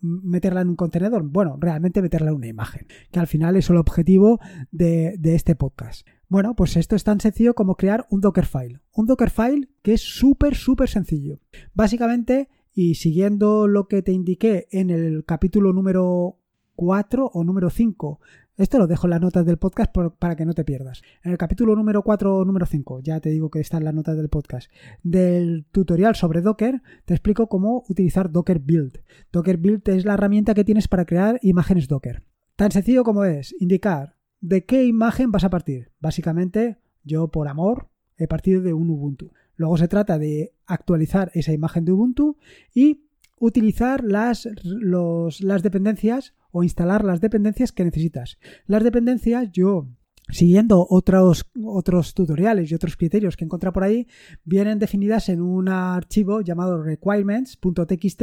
meterla 0.00 0.62
en 0.62 0.68
un 0.68 0.76
contenedor. 0.76 1.22
Bueno, 1.24 1.56
realmente 1.60 2.02
meterla 2.02 2.30
en 2.30 2.36
una 2.36 2.46
imagen, 2.46 2.86
que 3.10 3.20
al 3.20 3.26
final 3.26 3.56
es 3.56 3.70
el 3.70 3.76
objetivo 3.76 4.40
de, 4.70 5.18
este 5.22 5.54
podcast. 5.54 6.06
Bueno, 6.28 6.56
pues 6.56 6.76
esto 6.76 6.96
es 6.96 7.04
tan 7.04 7.20
sencillo 7.20 7.54
como 7.54 7.76
crear 7.76 8.06
un 8.10 8.20
Dockerfile. 8.20 8.80
Un 8.92 9.06
Dockerfile 9.06 9.68
que 9.82 9.94
es 9.94 10.00
súper, 10.00 10.54
súper 10.54 10.88
sencillo. 10.88 11.40
Básicamente 11.74 12.48
y 12.76 12.94
siguiendo 12.94 13.66
lo 13.66 13.88
que 13.88 14.02
te 14.02 14.12
indiqué 14.12 14.68
en 14.70 14.90
el 14.90 15.24
capítulo 15.24 15.72
número 15.72 16.38
4 16.76 17.30
o 17.32 17.42
número 17.42 17.70
5 17.70 18.20
esto 18.58 18.78
lo 18.78 18.86
dejo 18.86 19.06
en 19.06 19.10
las 19.10 19.20
notas 19.20 19.44
del 19.44 19.58
podcast 19.58 19.94
para 20.18 20.34
que 20.34 20.46
no 20.46 20.54
te 20.54 20.64
pierdas. 20.64 21.02
En 21.22 21.30
el 21.30 21.36
capítulo 21.36 21.76
número 21.76 22.02
4 22.02 22.38
o 22.38 22.44
número 22.46 22.64
5, 22.64 23.00
ya 23.00 23.20
te 23.20 23.28
digo 23.28 23.50
que 23.50 23.60
está 23.60 23.76
en 23.76 23.84
las 23.84 23.92
notas 23.92 24.16
del 24.16 24.30
podcast, 24.30 24.70
del 25.02 25.66
tutorial 25.72 26.14
sobre 26.14 26.40
Docker, 26.40 26.80
te 27.04 27.12
explico 27.12 27.48
cómo 27.48 27.84
utilizar 27.90 28.32
Docker 28.32 28.58
Build. 28.60 29.02
Docker 29.30 29.58
Build 29.58 29.86
es 29.90 30.06
la 30.06 30.14
herramienta 30.14 30.54
que 30.54 30.64
tienes 30.64 30.88
para 30.88 31.04
crear 31.04 31.38
imágenes 31.42 31.86
Docker. 31.86 32.22
Tan 32.56 32.72
sencillo 32.72 33.04
como 33.04 33.24
es 33.24 33.54
indicar 33.60 34.16
de 34.40 34.64
qué 34.64 34.84
imagen 34.84 35.32
vas 35.32 35.44
a 35.44 35.50
partir. 35.50 35.92
Básicamente, 36.00 36.78
yo 37.04 37.28
por 37.28 37.48
amor 37.48 37.90
he 38.16 38.26
partido 38.26 38.62
de 38.62 38.72
un 38.72 38.88
Ubuntu. 38.88 39.32
Luego 39.56 39.76
se 39.76 39.88
trata 39.88 40.18
de 40.18 40.52
actualizar 40.66 41.30
esa 41.34 41.52
imagen 41.52 41.84
de 41.84 41.92
Ubuntu 41.92 42.36
y 42.74 43.02
utilizar 43.38 44.04
las, 44.04 44.48
las 44.62 45.62
dependencias 45.62 46.34
o 46.50 46.62
instalar 46.62 47.04
las 47.04 47.20
dependencias 47.20 47.72
que 47.72 47.84
necesitas. 47.84 48.38
Las 48.66 48.82
dependencias 48.82 49.50
yo 49.52 49.88
siguiendo 50.28 50.86
otros, 50.88 51.46
otros 51.64 52.14
tutoriales 52.14 52.70
y 52.70 52.74
otros 52.74 52.96
criterios 52.96 53.36
que 53.36 53.44
encontré 53.44 53.70
por 53.72 53.84
ahí, 53.84 54.08
vienen 54.44 54.78
definidas 54.78 55.28
en 55.28 55.40
un 55.40 55.68
archivo 55.68 56.40
llamado 56.40 56.82
requirements.txt 56.82 58.22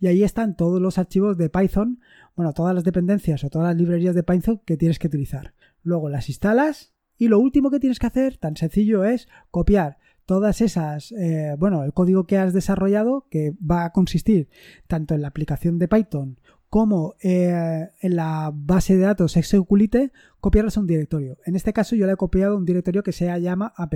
y 0.00 0.06
ahí 0.06 0.22
están 0.22 0.56
todos 0.56 0.80
los 0.80 0.98
archivos 0.98 1.36
de 1.36 1.50
Python, 1.50 2.00
bueno, 2.36 2.52
todas 2.52 2.74
las 2.74 2.84
dependencias 2.84 3.44
o 3.44 3.50
todas 3.50 3.68
las 3.68 3.76
librerías 3.76 4.14
de 4.14 4.22
Python 4.22 4.60
que 4.64 4.76
tienes 4.76 4.98
que 4.98 5.08
utilizar. 5.08 5.54
Luego 5.82 6.08
las 6.08 6.28
instalas 6.28 6.94
y 7.18 7.28
lo 7.28 7.38
último 7.38 7.70
que 7.70 7.80
tienes 7.80 7.98
que 7.98 8.06
hacer, 8.06 8.38
tan 8.38 8.56
sencillo, 8.56 9.04
es 9.04 9.28
copiar 9.50 9.98
todas 10.26 10.60
esas, 10.60 11.12
eh, 11.12 11.56
bueno, 11.58 11.84
el 11.84 11.92
código 11.92 12.26
que 12.26 12.38
has 12.38 12.52
desarrollado, 12.52 13.26
que 13.30 13.54
va 13.58 13.84
a 13.84 13.92
consistir 13.92 14.48
tanto 14.86 15.14
en 15.14 15.22
la 15.22 15.28
aplicación 15.28 15.78
de 15.78 15.88
Python 15.88 16.38
como 16.72 17.16
eh, 17.22 17.90
en 18.00 18.16
la 18.16 18.50
base 18.54 18.96
de 18.96 19.02
datos 19.02 19.36
Execulite, 19.36 20.10
copiarlas 20.40 20.78
a 20.78 20.80
un 20.80 20.86
directorio. 20.86 21.36
En 21.44 21.54
este 21.54 21.74
caso 21.74 21.94
yo 21.96 22.06
le 22.06 22.12
he 22.12 22.16
copiado 22.16 22.56
un 22.56 22.64
directorio 22.64 23.02
que 23.02 23.12
se 23.12 23.26
llama 23.40 23.74
app. 23.76 23.94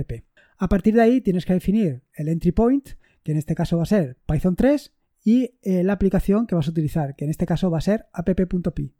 A 0.59 0.69
partir 0.69 0.93
de 0.93 1.01
ahí 1.01 1.21
tienes 1.21 1.45
que 1.45 1.53
definir 1.53 2.03
el 2.13 2.27
entry 2.27 2.51
point, 2.51 2.89
que 3.23 3.31
en 3.31 3.39
este 3.39 3.55
caso 3.55 3.77
va 3.77 3.83
a 3.83 3.87
ser 3.87 4.17
Python 4.27 4.55
3, 4.55 4.93
y 5.23 5.55
eh, 5.63 5.83
la 5.83 5.93
aplicación 5.93 6.45
que 6.45 6.53
vas 6.53 6.67
a 6.67 6.69
utilizar, 6.69 7.15
que 7.15 7.25
en 7.25 7.31
este 7.31 7.47
caso 7.47 7.71
va 7.71 7.79
a 7.79 7.81
ser 7.81 8.05
app.py, 8.13 8.93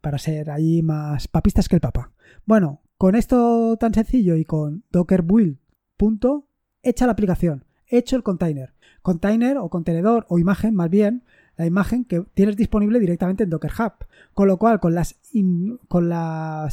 para 0.00 0.18
ser 0.18 0.50
ahí 0.50 0.80
más 0.80 1.26
papistas 1.26 1.68
que 1.68 1.74
el 1.74 1.80
papa. 1.80 2.12
Bueno, 2.44 2.82
con 2.98 3.16
esto 3.16 3.76
tan 3.78 3.94
sencillo 3.94 4.36
y 4.36 4.44
con 4.44 4.84
docker 4.92 5.22
build 5.22 5.58
punto, 5.96 6.48
hecha 6.82 7.06
la 7.06 7.12
aplicación, 7.12 7.64
hecho 7.86 8.16
el 8.16 8.22
container. 8.22 8.74
Container 9.02 9.58
o 9.58 9.68
contenedor 9.68 10.26
o 10.28 10.38
imagen 10.38 10.74
más 10.74 10.90
bien, 10.90 11.24
la 11.56 11.66
imagen 11.66 12.04
que 12.04 12.22
tienes 12.34 12.56
disponible 12.56 12.98
directamente 12.98 13.44
en 13.44 13.50
Docker 13.50 13.70
Hub. 13.78 14.06
Con 14.34 14.48
lo 14.48 14.58
cual, 14.58 14.80
con 14.80 14.94
las, 14.94 15.18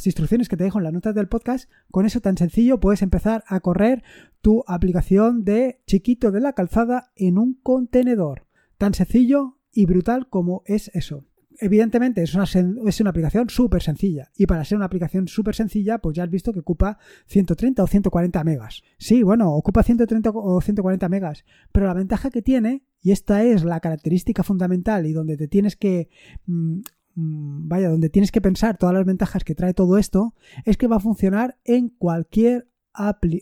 instrucciones 0.04 0.48
que 0.48 0.56
te 0.56 0.64
dejo 0.64 0.78
en 0.78 0.84
las 0.84 0.92
notas 0.92 1.14
del 1.14 1.28
podcast, 1.28 1.70
con 1.90 2.06
eso 2.06 2.20
tan 2.20 2.36
sencillo 2.36 2.80
puedes 2.80 3.02
empezar 3.02 3.44
a 3.46 3.60
correr 3.60 4.02
tu 4.42 4.64
aplicación 4.66 5.44
de 5.44 5.80
chiquito 5.86 6.32
de 6.32 6.40
la 6.40 6.52
calzada 6.52 7.12
en 7.16 7.38
un 7.38 7.54
contenedor. 7.62 8.46
Tan 8.76 8.94
sencillo 8.94 9.58
y 9.72 9.86
brutal 9.86 10.28
como 10.28 10.62
es 10.66 10.90
eso 10.94 11.24
evidentemente 11.60 12.22
es 12.22 12.34
una, 12.34 12.44
es 12.44 13.00
una 13.00 13.10
aplicación 13.10 13.48
súper 13.48 13.82
sencilla. 13.82 14.30
Y 14.36 14.46
para 14.46 14.64
ser 14.64 14.76
una 14.76 14.86
aplicación 14.86 15.28
súper 15.28 15.54
sencilla, 15.54 15.98
pues 15.98 16.16
ya 16.16 16.24
has 16.24 16.30
visto 16.30 16.52
que 16.52 16.60
ocupa 16.60 16.98
130 17.26 17.82
o 17.82 17.86
140 17.86 18.44
megas. 18.44 18.82
Sí, 18.98 19.22
bueno, 19.22 19.52
ocupa 19.52 19.82
130 19.82 20.30
o 20.34 20.60
140 20.60 21.08
megas. 21.08 21.44
Pero 21.72 21.86
la 21.86 21.94
ventaja 21.94 22.30
que 22.30 22.42
tiene, 22.42 22.84
y 23.00 23.12
esta 23.12 23.42
es 23.44 23.64
la 23.64 23.80
característica 23.80 24.42
fundamental 24.42 25.06
y 25.06 25.12
donde 25.12 25.36
te 25.36 25.48
tienes 25.48 25.76
que... 25.76 26.08
Mm, 26.46 26.80
mm, 27.14 27.68
vaya, 27.68 27.88
donde 27.88 28.10
tienes 28.10 28.32
que 28.32 28.40
pensar 28.40 28.76
todas 28.76 28.94
las 28.94 29.04
ventajas 29.04 29.44
que 29.44 29.54
trae 29.54 29.74
todo 29.74 29.98
esto, 29.98 30.34
es 30.64 30.76
que 30.76 30.86
va 30.86 30.96
a 30.96 31.00
funcionar 31.00 31.58
en 31.64 31.88
cualquier 31.88 32.68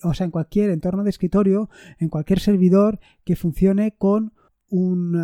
o 0.03 0.15
sea, 0.15 0.25
en 0.25 0.31
cualquier 0.31 0.71
entorno 0.71 1.05
de 1.05 1.11
escritorio, 1.11 1.69
en 1.99 2.09
cualquier 2.09 2.41
servidor 2.41 3.01
que 3.23 3.37
funcione 3.37 3.93
con 3.93 4.33
un, 4.71 5.15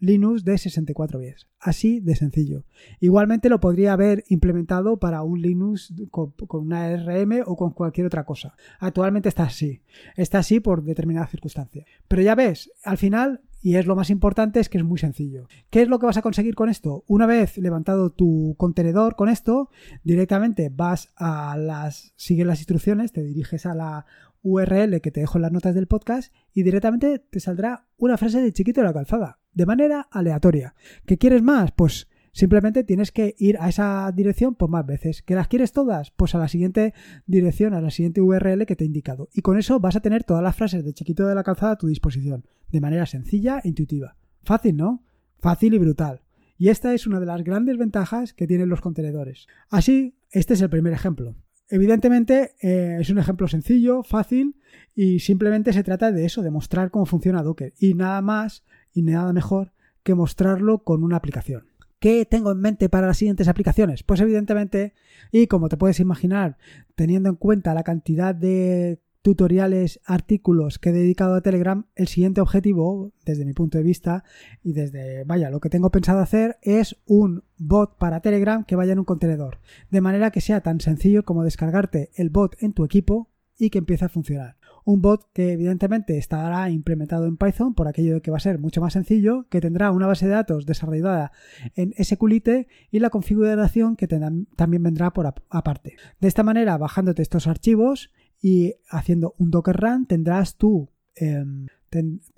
Linux 0.00 0.44
de 0.44 0.58
64 0.58 1.18
bits. 1.18 1.46
Así 1.58 2.00
de 2.00 2.16
sencillo. 2.16 2.64
Igualmente 3.00 3.48
lo 3.48 3.60
podría 3.60 3.92
haber 3.92 4.24
implementado 4.28 4.98
para 4.98 5.22
un 5.22 5.40
Linux 5.40 5.92
con, 6.10 6.34
una 6.50 6.86
ARM 6.86 7.42
o 7.46 7.56
con 7.56 7.70
cualquier 7.70 8.06
otra 8.06 8.24
cosa. 8.24 8.56
Actualmente 8.78 9.28
está 9.28 9.44
así. 9.44 9.82
Está 10.16 10.38
así 10.38 10.60
por 10.60 10.82
determinadas 10.82 11.30
circunstancias. 11.30 11.86
Pero 12.08 12.22
ya 12.22 12.34
ves, 12.34 12.72
al 12.82 12.98
final, 12.98 13.42
y 13.62 13.76
es 13.76 13.86
lo 13.86 13.94
más 13.94 14.08
importante, 14.08 14.58
es 14.58 14.68
que 14.70 14.78
es 14.78 14.84
muy 14.84 14.98
sencillo. 14.98 15.46
¿Qué 15.68 15.82
es 15.82 15.88
lo 15.88 15.98
que 15.98 16.06
vas 16.06 16.16
a 16.16 16.22
conseguir 16.22 16.54
con 16.54 16.70
esto? 16.70 17.04
Una 17.06 17.26
vez 17.26 17.58
levantado 17.58 18.10
tu 18.10 18.54
contenedor 18.56 19.16
con 19.16 19.28
esto, 19.28 19.70
directamente 20.02 20.70
vas 20.74 21.12
a 21.16 21.56
las. 21.58 22.14
sigues 22.16 22.46
las 22.46 22.60
instrucciones, 22.60 23.12
te 23.12 23.22
diriges 23.22 23.66
a 23.66 23.74
la 23.74 24.06
URL 24.42 25.00
que 25.00 25.10
te 25.10 25.20
dejo 25.20 25.38
en 25.38 25.42
las 25.42 25.52
notas 25.52 25.74
del 25.74 25.86
podcast 25.86 26.32
y 26.52 26.62
directamente 26.62 27.18
te 27.18 27.40
saldrá 27.40 27.86
una 27.96 28.16
frase 28.16 28.40
de 28.40 28.52
chiquito 28.52 28.80
de 28.80 28.86
la 28.86 28.92
calzada, 28.92 29.40
de 29.52 29.66
manera 29.66 30.08
aleatoria. 30.10 30.74
¿Qué 31.06 31.18
quieres 31.18 31.42
más? 31.42 31.72
Pues 31.72 32.08
simplemente 32.32 32.84
tienes 32.84 33.12
que 33.12 33.34
ir 33.38 33.58
a 33.58 33.68
esa 33.68 34.10
dirección 34.14 34.54
por 34.54 34.70
más 34.70 34.86
veces. 34.86 35.22
¿Que 35.22 35.34
las 35.34 35.48
quieres 35.48 35.72
todas? 35.72 36.10
Pues 36.12 36.34
a 36.34 36.38
la 36.38 36.48
siguiente 36.48 36.94
dirección, 37.26 37.74
a 37.74 37.80
la 37.80 37.90
siguiente 37.90 38.20
URL 38.20 38.66
que 38.66 38.76
te 38.76 38.84
he 38.84 38.86
indicado. 38.86 39.28
Y 39.32 39.42
con 39.42 39.58
eso 39.58 39.80
vas 39.80 39.96
a 39.96 40.00
tener 40.00 40.24
todas 40.24 40.42
las 40.42 40.56
frases 40.56 40.84
de 40.84 40.94
chiquito 40.94 41.26
de 41.26 41.34
la 41.34 41.44
calzada 41.44 41.72
a 41.72 41.78
tu 41.78 41.86
disposición, 41.86 42.44
de 42.70 42.80
manera 42.80 43.06
sencilla 43.06 43.60
e 43.62 43.68
intuitiva. 43.68 44.16
Fácil, 44.42 44.76
¿no? 44.76 45.04
Fácil 45.38 45.74
y 45.74 45.78
brutal. 45.78 46.22
Y 46.56 46.68
esta 46.68 46.92
es 46.92 47.06
una 47.06 47.20
de 47.20 47.26
las 47.26 47.42
grandes 47.42 47.78
ventajas 47.78 48.34
que 48.34 48.46
tienen 48.46 48.68
los 48.68 48.82
contenedores. 48.82 49.46
Así, 49.70 50.18
este 50.30 50.54
es 50.54 50.60
el 50.60 50.68
primer 50.68 50.92
ejemplo. 50.92 51.34
Evidentemente 51.70 52.56
eh, 52.60 52.98
es 53.00 53.10
un 53.10 53.18
ejemplo 53.18 53.46
sencillo, 53.46 54.02
fácil 54.02 54.56
y 54.94 55.20
simplemente 55.20 55.72
se 55.72 55.84
trata 55.84 56.10
de 56.10 56.24
eso, 56.24 56.42
de 56.42 56.50
mostrar 56.50 56.90
cómo 56.90 57.06
funciona 57.06 57.42
Docker 57.42 57.74
y 57.78 57.94
nada 57.94 58.20
más 58.22 58.64
y 58.92 59.02
nada 59.02 59.32
mejor 59.32 59.72
que 60.02 60.14
mostrarlo 60.14 60.82
con 60.82 61.04
una 61.04 61.16
aplicación. 61.16 61.68
¿Qué 62.00 62.24
tengo 62.24 62.50
en 62.50 62.60
mente 62.60 62.88
para 62.88 63.06
las 63.06 63.18
siguientes 63.18 63.46
aplicaciones? 63.46 64.02
Pues 64.02 64.20
evidentemente, 64.20 64.94
y 65.30 65.46
como 65.46 65.68
te 65.68 65.76
puedes 65.76 66.00
imaginar, 66.00 66.56
teniendo 66.96 67.28
en 67.28 67.36
cuenta 67.36 67.74
la 67.74 67.84
cantidad 67.84 68.34
de 68.34 68.98
tutoriales, 69.22 70.00
artículos 70.04 70.78
que 70.78 70.90
he 70.90 70.92
dedicado 70.92 71.34
a 71.34 71.42
Telegram, 71.42 71.86
el 71.94 72.08
siguiente 72.08 72.40
objetivo, 72.40 73.12
desde 73.24 73.44
mi 73.44 73.52
punto 73.52 73.78
de 73.78 73.84
vista, 73.84 74.24
y 74.62 74.72
desde, 74.72 75.24
vaya, 75.24 75.50
lo 75.50 75.60
que 75.60 75.68
tengo 75.70 75.90
pensado 75.90 76.20
hacer 76.20 76.58
es 76.62 76.96
un 77.06 77.44
bot 77.58 77.98
para 77.98 78.20
Telegram 78.20 78.64
que 78.64 78.76
vaya 78.76 78.92
en 78.92 79.00
un 79.00 79.04
contenedor, 79.04 79.58
de 79.90 80.00
manera 80.00 80.30
que 80.30 80.40
sea 80.40 80.62
tan 80.62 80.80
sencillo 80.80 81.24
como 81.24 81.44
descargarte 81.44 82.10
el 82.14 82.30
bot 82.30 82.56
en 82.62 82.72
tu 82.72 82.84
equipo 82.84 83.30
y 83.58 83.70
que 83.70 83.78
empiece 83.78 84.06
a 84.06 84.08
funcionar. 84.08 84.56
Un 84.84 85.02
bot 85.02 85.30
que 85.34 85.52
evidentemente 85.52 86.16
estará 86.16 86.70
implementado 86.70 87.26
en 87.26 87.36
Python 87.36 87.74
por 87.74 87.86
aquello 87.86 88.14
de 88.14 88.22
que 88.22 88.30
va 88.30 88.38
a 88.38 88.40
ser 88.40 88.58
mucho 88.58 88.80
más 88.80 88.94
sencillo, 88.94 89.46
que 89.50 89.60
tendrá 89.60 89.92
una 89.92 90.06
base 90.06 90.26
de 90.26 90.32
datos 90.32 90.64
desarrollada 90.64 91.32
en 91.74 91.92
SQLite 92.02 92.66
y 92.90 92.98
la 93.00 93.10
configuración 93.10 93.96
que 93.96 94.08
también 94.08 94.82
vendrá 94.82 95.12
por 95.12 95.32
aparte. 95.50 95.96
De 96.18 96.28
esta 96.28 96.42
manera, 96.42 96.78
bajándote 96.78 97.20
estos 97.20 97.46
archivos, 97.46 98.10
y 98.40 98.74
haciendo 98.88 99.34
un 99.38 99.50
Docker 99.50 99.76
Run 99.76 100.06
tendrás 100.06 100.56
tu 100.56 100.88
em, 101.16 101.66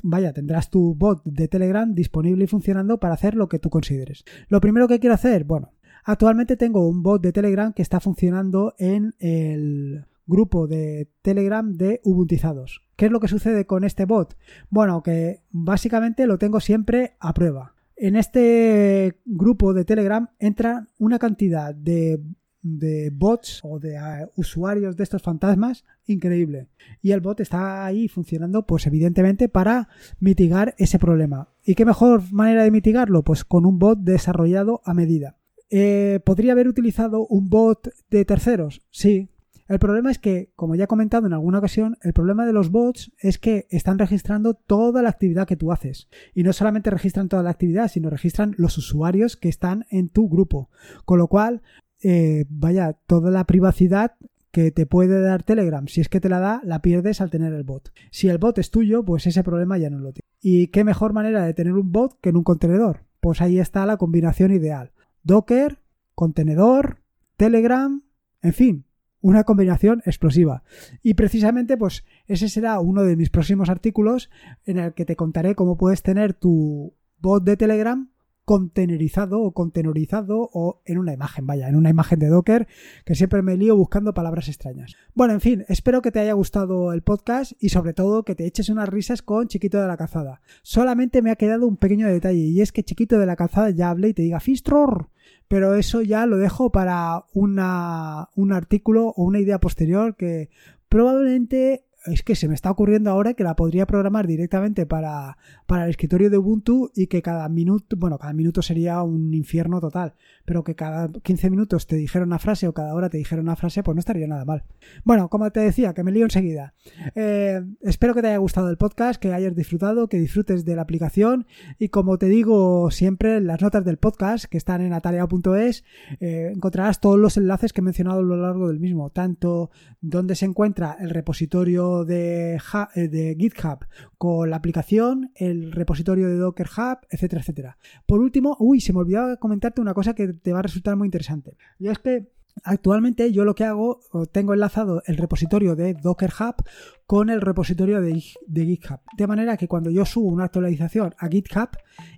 vaya, 0.02 0.32
tendrás 0.32 0.71
tu 0.71 0.94
bot 0.94 1.23
de 1.25 1.49
Telegram 1.49 1.94
disponible 1.94 2.44
y 2.44 2.47
funcionando 2.47 2.99
para 2.99 3.14
hacer 3.14 3.35
lo 3.35 3.49
que 3.49 3.59
tú 3.59 3.71
consideres. 3.71 4.25
Lo 4.49 4.61
primero 4.61 4.88
que 4.88 4.99
quiero 4.99 5.14
hacer, 5.14 5.44
bueno, 5.44 5.73
actualmente 6.04 6.56
tengo 6.56 6.88
un 6.88 7.02
bot 7.02 7.23
de 7.23 7.32
Telegram 7.32 7.73
que 7.73 7.82
está 7.82 8.00
funcionando 8.00 8.75
en 8.78 9.14
el 9.18 10.06
grupo 10.26 10.66
de 10.66 11.11
Telegram 11.23 11.76
de 11.76 12.00
Ubuntizados. 12.04 12.82
¿Qué 12.97 13.06
es 13.06 13.12
lo 13.12 13.21
que 13.21 13.28
sucede 13.28 13.66
con 13.66 13.85
este 13.85 14.04
bot? 14.04 14.37
Bueno, 14.71 15.02
que 15.02 15.42
básicamente 15.50 16.26
lo 16.26 16.38
tengo 16.38 16.61
siempre 16.61 17.16
a 17.21 17.35
prueba. 17.35 17.75
En 17.97 18.16
este 18.16 19.21
grupo 19.25 19.75
de 19.75 19.85
Telegram 19.85 20.28
entra 20.38 20.88
una 20.99 21.18
cantidad 21.18 21.75
de 21.75 22.21
de 22.62 23.11
bots 23.11 23.61
o 23.64 23.78
de 23.78 23.97
eh, 23.97 24.28
usuarios 24.37 24.97
de 24.97 25.02
estos 25.02 25.23
fantasmas 25.23 25.85
increíble. 26.07 26.69
Y 27.00 27.12
el 27.12 27.21
bot 27.21 27.40
está 27.40 27.85
ahí 27.85 28.09
funcionando, 28.09 28.66
pues 28.66 28.87
evidentemente, 28.87 29.49
para 29.49 29.88
mitigar 30.21 30.75
ese 30.78 30.99
problema. 30.99 31.49
¿Y 31.64 31.75
qué 31.75 31.85
mejor 31.85 32.33
manera 32.33 32.64
de 32.64 32.71
mitigarlo? 32.71 33.23
Pues 33.23 33.45
con 33.45 33.66
un 33.66 33.78
bot 33.78 33.99
desarrollado 33.99 34.81
a 34.85 34.95
medida. 34.95 35.37
Eh, 35.71 36.21
¿Podría 36.25 36.52
haber 36.52 36.69
utilizado 36.69 37.26
un 37.26 37.49
bot 37.49 37.88
de 38.11 38.25
terceros? 38.25 38.83
Sí. 38.90 39.28
El 39.69 39.78
problema 39.78 40.11
es 40.11 40.19
que, 40.19 40.50
como 40.54 40.75
ya 40.75 40.85
he 40.85 40.88
comentado 40.88 41.26
en 41.26 41.33
alguna 41.33 41.59
ocasión, 41.59 41.97
el 42.02 42.12
problema 42.12 42.45
de 42.45 42.52
los 42.52 42.71
bots 42.71 43.11
es 43.19 43.38
que 43.38 43.66
están 43.71 43.99
registrando 43.99 44.52
toda 44.52 45.00
la 45.00 45.09
actividad 45.09 45.47
que 45.47 45.57
tú 45.57 45.73
haces. 45.73 46.09
Y 46.35 46.42
no 46.42 46.52
solamente 46.52 46.90
registran 46.90 47.28
toda 47.28 47.42
la 47.42 47.50
actividad, 47.50 47.88
sino 47.88 48.11
registran 48.11 48.54
los 48.59 48.76
usuarios 48.76 49.38
que 49.38 49.49
están 49.49 49.87
en 49.88 50.11
tu 50.11 50.28
grupo. 50.28 50.69
Con 51.07 51.19
lo 51.19 51.28
cual, 51.28 51.62
eh, 52.02 52.44
vaya, 52.49 52.94
toda 53.06 53.30
la 53.30 53.44
privacidad 53.44 54.12
que 54.50 54.71
te 54.71 54.85
puede 54.87 55.21
dar 55.21 55.42
Telegram, 55.42 55.87
si 55.88 56.00
es 56.00 56.09
que 56.09 56.21
te 56.21 56.28
la 56.28 56.38
da, 56.38 56.61
la 56.64 56.82
pierdes 56.82 57.21
al 57.21 57.30
tener 57.30 57.54
el 57.54 57.64
bot. 57.64 57.90
Si 58.11 58.28
el 58.28 58.38
bot 58.38 58.59
es 58.59 58.71
tuyo, 58.71 59.04
pues 59.04 59.26
ese 59.26 59.42
problema 59.42 59.78
ya 59.78 59.88
no 59.88 59.99
lo 59.99 60.12
tiene. 60.12 60.28
¿Y 60.40 60.66
qué 60.68 60.85
mejor 60.85 61.14
manera 61.14 61.44
de 61.44 61.54
tener 61.54 61.73
un 61.73 61.90
bot 61.90 62.21
que 62.21 62.28
en 62.28 62.37
un 62.37 62.44
contenedor? 62.44 63.04
Pues 63.21 63.40
ahí 63.40 63.59
está 63.59 63.87
la 63.87 63.97
combinación 63.97 64.52
ideal. 64.52 64.92
Docker, 65.23 65.78
contenedor, 66.14 66.99
Telegram, 67.37 68.02
en 68.42 68.52
fin, 68.52 68.85
una 69.23 69.44
combinación 69.44 70.02
explosiva. 70.04 70.64
Y 71.02 71.14
precisamente, 71.14 71.78
pues 71.78 72.04
ese 72.26 72.49
será 72.49 72.78
uno 72.80 73.04
de 73.04 73.16
mis 73.16 73.30
próximos 73.30 73.71
artículos 73.71 74.28
en 74.66 74.78
el 74.78 74.92
que 74.92 75.06
te 75.06 75.16
contaré 75.16 75.54
cómo 75.54 75.78
puedes 75.78 76.02
tener 76.02 76.35
tu 76.35 76.94
bot 77.18 77.42
de 77.42 77.56
Telegram 77.56 78.12
contenerizado 78.44 79.40
o 79.40 79.52
contenerizado 79.52 80.50
o 80.52 80.82
en 80.84 80.99
una 80.99 81.12
imagen, 81.12 81.46
vaya, 81.46 81.68
en 81.68 81.76
una 81.76 81.90
imagen 81.90 82.18
de 82.18 82.28
Docker, 82.28 82.66
que 83.04 83.14
siempre 83.14 83.42
me 83.42 83.56
lío 83.56 83.76
buscando 83.76 84.14
palabras 84.14 84.49
extrañas. 84.49 84.96
Bueno, 85.14 85.34
en 85.34 85.40
fin, 85.40 85.64
espero 85.68 86.02
que 86.02 86.11
te 86.11 86.20
haya 86.20 86.32
gustado 86.32 86.92
el 86.92 87.02
podcast 87.02 87.52
y 87.61 87.68
sobre 87.68 87.94
todo 87.94 88.25
que 88.25 88.34
te 88.34 88.46
eches 88.46 88.68
unas 88.68 88.88
risas 88.88 89.22
con 89.22 89.49
Chiquito 89.49 89.80
de 89.80 89.87
la 89.87 89.96
Calzada. 89.96 90.40
Solamente 90.62 91.22
me 91.22 91.30
ha 91.30 91.37
quedado 91.37 91.66
un 91.66 91.76
pequeño 91.76 92.08
detalle 92.08 92.38
y 92.38 92.61
es 92.61 92.72
que 92.72 92.82
Chiquito 92.82 93.18
de 93.18 93.26
la 93.26 93.37
Calzada 93.37 93.70
ya 93.70 93.90
hable 93.90 94.08
y 94.08 94.14
te 94.14 94.22
diga 94.22 94.40
Fistror, 94.40 95.08
pero 95.49 95.75
eso 95.75 96.02
ya 96.02 96.26
lo 96.26 96.38
dejo 96.38 96.72
para 96.72 97.26
una, 97.32 98.28
un 98.34 98.52
artículo 98.52 99.08
o 99.16 99.25
una 99.25 99.38
idea 99.38 99.61
posterior 99.61 100.16
que 100.16 100.50
probablemente 100.88 101.84
es 102.06 102.23
que 102.23 102.35
se 102.35 102.49
me 102.49 102.54
está 102.54 102.71
ocurriendo 102.71 103.11
ahora 103.11 103.35
que 103.35 103.44
la 103.44 103.54
podría 103.54 103.87
programar 103.87 104.26
directamente 104.26 104.87
para, 104.87 105.38
para 105.66 105.85
el 105.85 105.90
escritorio 105.90 106.30
de 106.30 106.38
Ubuntu 106.38 106.90
y 106.94 107.06
que 107.06 107.23
cada 107.23 107.49
minuto, 107.49 107.97
bueno, 107.97 108.18
cada 108.18 108.32
minuto 108.32 108.62
sería 108.62 109.02
un 109.02 109.32
infierno 109.35 109.80
total, 109.80 110.14
pero 110.44 110.64
que 110.64 110.75
cada 110.75 111.11
15 111.11 111.50
minutos 111.50 111.87
te 111.87 111.97
dijera 111.97 112.25
una 112.25 112.38
frase 112.38 112.66
o 112.66 112.75
cada 112.75 112.94
hora 112.94 113.09
te 113.09 113.18
dijera 113.18 113.40
una 113.40 113.56
frase, 113.56 113.82
pues 113.82 113.94
no 113.94 114.00
estaría 114.00 114.26
nada 114.26 114.44
mal. 114.44 114.64
Bueno, 115.04 115.28
como 115.28 115.50
te 115.52 115.61
decía, 115.61 115.94
que 115.94 116.02
me 116.02 116.12
lío 116.12 116.25
enseguida. 116.25 116.75
Eh, 117.14 117.62
espero 117.82 118.14
que 118.14 118.23
te 118.23 118.28
haya 118.28 118.38
gustado 118.38 118.68
el 118.71 118.76
podcast, 118.76 119.21
que 119.21 119.32
hayas 119.32 119.54
disfrutado, 119.54 120.09
que 120.09 120.18
disfrutes 120.18 120.64
de 120.64 120.76
la 120.76 120.82
aplicación 120.82 121.47
y 121.78 121.88
como 121.88 122.18
te 122.18 122.26
digo 122.26 122.90
siempre, 122.90 123.40
las 123.40 123.61
notas 123.61 123.85
del 123.85 123.99
podcast 123.99 124.47
que 124.47 124.59
están 124.59 124.80
en 124.82 124.92
atareado.es 124.92 125.85
eh, 126.21 126.52
encontrarás 126.54 127.00
todos 127.00 127.18
los 127.18 127.37
enlaces 127.37 127.73
que 127.73 127.80
he 127.80 127.85
mencionado 127.85 128.21
a 128.21 128.23
lo 128.23 128.37
largo 128.37 128.68
del 128.68 128.80
mismo, 128.80 129.11
tanto 129.11 129.71
donde 130.00 130.35
se 130.35 130.47
encuentra 130.47 130.97
el 131.00 131.11
repositorio 131.11 131.91
de, 132.04 132.54
eh, 132.56 133.08
de 133.08 133.37
GitHub 133.38 133.87
con 134.18 134.50
la 134.50 134.56
aplicación, 134.56 135.30
el 135.34 135.72
repositorio 135.72 136.28
de 136.28 136.37
Docker 136.37 136.68
Hub, 136.76 136.99
etcétera, 137.11 137.42
etcétera. 137.42 137.78
Por 138.06 138.20
último, 138.20 138.56
uy, 138.61 138.80
se 138.80 138.92
me 138.92 139.00
olvidaba 139.00 139.37
comentarte 139.37 139.80
una 139.80 139.94
cosa 139.94 140.14
que 140.14 140.28
te 140.32 140.52
va 140.52 140.61
a 140.61 140.62
resultar 140.62 140.96
muy 140.96 141.06
interesante. 141.06 141.56
Y 141.78 141.88
es 141.88 141.99
que 141.99 142.32
Actualmente 142.64 143.32
yo 143.32 143.44
lo 143.44 143.54
que 143.54 143.64
hago, 143.64 144.00
tengo 144.30 144.52
enlazado 144.52 145.02
el 145.06 145.16
repositorio 145.16 145.75
de 145.75 145.94
Docker 145.94 146.30
Hub 146.38 146.64
con 147.06 147.30
el 147.30 147.40
repositorio 147.40 148.00
de, 148.00 148.22
de, 148.46 148.64
GitHub. 148.66 149.00
De 149.16 149.26
manera 149.26 149.56
que 149.56 149.68
cuando 149.68 149.90
yo 149.90 150.04
subo 150.04 150.28
una 150.28 150.44
actualización 150.44 151.14
a 151.18 151.28
GitHub, 151.28 151.70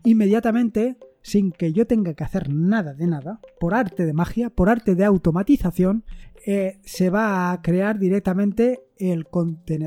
inmediatamente, 0.03 0.99
sin 1.25 1.53
que 1.53 1.73
yo 1.73 1.87
tenga 1.87 2.13
que 2.13 2.23
hacer 2.23 2.53
nada 2.53 2.93
de 2.93 3.07
nada, 3.07 3.41
por 3.59 3.75
arte 3.75 4.05
de 4.05 4.13
magia, 4.13 4.51
por 4.51 4.69
arte 4.69 4.95
de 4.95 5.07
automatización, 5.07 6.05
eh, 6.47 6.79
se 6.85 7.09
va 7.09 7.51
a 7.51 7.63
crear 7.63 7.99
directamente 7.99 8.83
el 8.99 9.27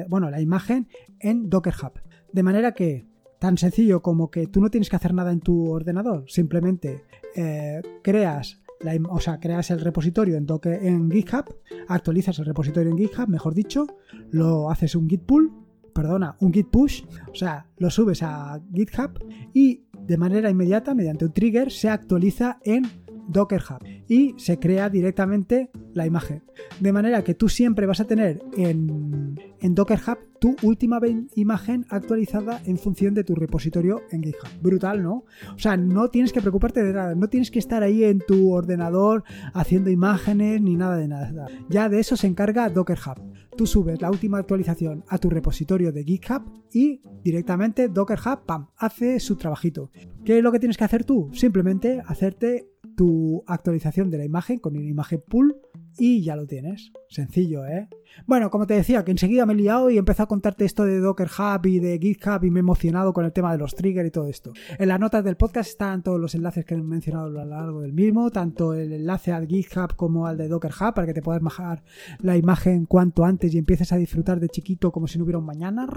bueno, 0.09 0.31
la 0.31 0.41
imagen 0.41 0.87
en 1.19 1.47
Docker 1.47 1.75
Hub. 1.81 2.01
De 2.33 2.41
manera 2.41 2.73
que, 2.73 3.05
tan 3.37 3.59
sencillo 3.59 4.01
como 4.01 4.31
que 4.31 4.47
tú 4.47 4.61
no 4.61 4.71
tienes 4.71 4.89
que 4.89 4.95
hacer 4.95 5.13
nada 5.13 5.31
en 5.31 5.41
tu 5.41 5.69
ordenador, 5.69 6.25
simplemente 6.27 7.03
eh, 7.35 7.83
creas 8.01 8.59
la, 8.79 8.97
o 9.09 9.19
sea, 9.19 9.39
creas 9.39 9.69
el 9.69 9.81
repositorio 9.81 10.37
en, 10.37 10.47
Docker, 10.47 10.83
en 10.83 11.11
GitHub, 11.11 11.45
actualizas 11.87 12.39
el 12.39 12.45
repositorio 12.45 12.91
en 12.91 12.97
GitHub, 12.97 13.27
mejor 13.27 13.53
dicho, 13.53 13.85
lo 14.31 14.71
haces 14.71 14.95
un 14.95 15.07
git 15.07 15.21
pull, 15.21 15.51
perdona, 15.97 16.35
un 16.41 16.53
git 16.53 16.67
push, 16.69 17.01
o 17.31 17.33
sea, 17.33 17.65
lo 17.77 17.89
subes 17.89 18.21
a 18.21 18.61
GitHub 18.71 19.17
y 19.51 19.81
de 19.97 20.17
manera 20.17 20.51
inmediata, 20.51 20.93
mediante 20.93 21.25
un 21.25 21.33
trigger, 21.33 21.71
se 21.71 21.89
actualiza 21.89 22.59
en 22.63 22.83
Docker 23.27 23.61
Hub 23.69 23.85
y 24.07 24.33
se 24.37 24.59
crea 24.59 24.89
directamente 24.89 25.69
la 25.93 26.05
imagen. 26.05 26.43
De 26.79 26.91
manera 26.91 27.23
que 27.23 27.33
tú 27.33 27.49
siempre 27.49 27.85
vas 27.85 27.99
a 27.99 28.05
tener 28.05 28.41
en, 28.55 29.39
en 29.59 29.75
Docker 29.75 29.99
Hub 30.07 30.17
tu 30.39 30.55
última 30.61 30.99
imagen 31.35 31.85
actualizada 31.89 32.61
en 32.65 32.77
función 32.77 33.13
de 33.13 33.23
tu 33.23 33.35
repositorio 33.35 34.01
en 34.11 34.23
GitHub. 34.23 34.49
Brutal, 34.61 35.01
¿no? 35.01 35.25
O 35.55 35.59
sea, 35.59 35.77
no 35.77 36.09
tienes 36.09 36.31
que 36.31 36.41
preocuparte 36.41 36.83
de 36.83 36.93
nada, 36.93 37.15
no 37.15 37.27
tienes 37.27 37.51
que 37.51 37.59
estar 37.59 37.83
ahí 37.83 38.03
en 38.03 38.19
tu 38.19 38.51
ordenador 38.51 39.23
haciendo 39.53 39.89
imágenes 39.89 40.61
ni 40.61 40.75
nada 40.75 40.97
de 40.97 41.07
nada. 41.07 41.47
Ya 41.69 41.89
de 41.89 41.99
eso 41.99 42.15
se 42.15 42.27
encarga 42.27 42.69
Docker 42.69 42.99
Hub. 43.05 43.37
Tú 43.57 43.65
subes 43.65 43.99
la 43.99 44.11
última 44.11 44.37
actualización 44.37 45.03
a 45.07 45.17
tu 45.17 45.31
repositorio 45.31 45.91
de 45.91 46.03
GitHub 46.03 46.43
y 46.71 47.01
directamente 47.23 47.87
Docker 47.87 48.19
Hub, 48.19 48.45
¡pam!, 48.45 48.67
hace 48.77 49.19
su 49.19 49.35
trabajito. 49.35 49.89
¿Qué 50.23 50.37
es 50.37 50.43
lo 50.43 50.51
que 50.51 50.59
tienes 50.59 50.77
que 50.77 50.83
hacer 50.83 51.03
tú? 51.05 51.31
Simplemente 51.33 52.03
hacerte 52.05 52.69
tu 52.97 53.43
actualización 53.45 54.09
de 54.09 54.17
la 54.17 54.25
imagen 54.25 54.57
con 54.57 54.75
una 54.75 54.89
imagen 54.89 55.23
pool 55.25 55.61
y 55.99 56.23
ya 56.23 56.35
lo 56.35 56.47
tienes. 56.47 56.91
Sencillo, 57.09 57.65
¿eh? 57.65 57.87
Bueno, 58.25 58.49
como 58.49 58.65
te 58.65 58.73
decía, 58.73 59.03
que 59.05 59.11
enseguida 59.11 59.45
me 59.45 59.53
he 59.53 59.57
liado 59.57 59.89
y 59.89 59.97
empecé 59.97 60.23
a 60.23 60.25
contarte 60.25 60.65
esto 60.65 60.85
de 60.85 60.99
Docker 60.99 61.27
Hub 61.27 61.65
y 61.65 61.79
de 61.79 61.99
GitHub 61.99 62.43
y 62.43 62.49
me 62.49 62.59
he 62.59 62.61
emocionado 62.61 63.13
con 63.13 63.25
el 63.25 63.31
tema 63.31 63.51
de 63.51 63.57
los 63.57 63.75
triggers 63.75 64.07
y 64.07 64.11
todo 64.11 64.27
esto. 64.27 64.53
En 64.79 64.89
las 64.89 64.99
notas 64.99 65.23
del 65.23 65.37
podcast 65.37 65.69
están 65.69 66.03
todos 66.03 66.19
los 66.19 66.33
enlaces 66.35 66.65
que 66.65 66.73
he 66.73 66.77
mencionado 66.77 67.27
a 67.27 67.29
lo 67.29 67.45
largo 67.45 67.81
del 67.81 67.93
mismo, 67.93 68.31
tanto 68.31 68.73
el 68.73 68.91
enlace 68.91 69.31
al 69.31 69.47
GitHub 69.47 69.95
como 69.95 70.25
al 70.27 70.37
de 70.37 70.47
Docker 70.47 70.71
Hub 70.71 70.93
para 70.93 71.05
que 71.05 71.13
te 71.13 71.21
puedas 71.21 71.41
bajar 71.41 71.83
la 72.19 72.37
imagen 72.37 72.85
cuanto 72.85 73.23
antes 73.23 73.53
y 73.53 73.57
empieces 73.57 73.93
a 73.93 73.97
disfrutar 73.97 74.39
de 74.39 74.49
chiquito 74.49 74.91
como 74.91 75.07
si 75.07 75.17
no 75.17 75.23
hubiera 75.23 75.39
un 75.39 75.45
mañana. 75.45 75.87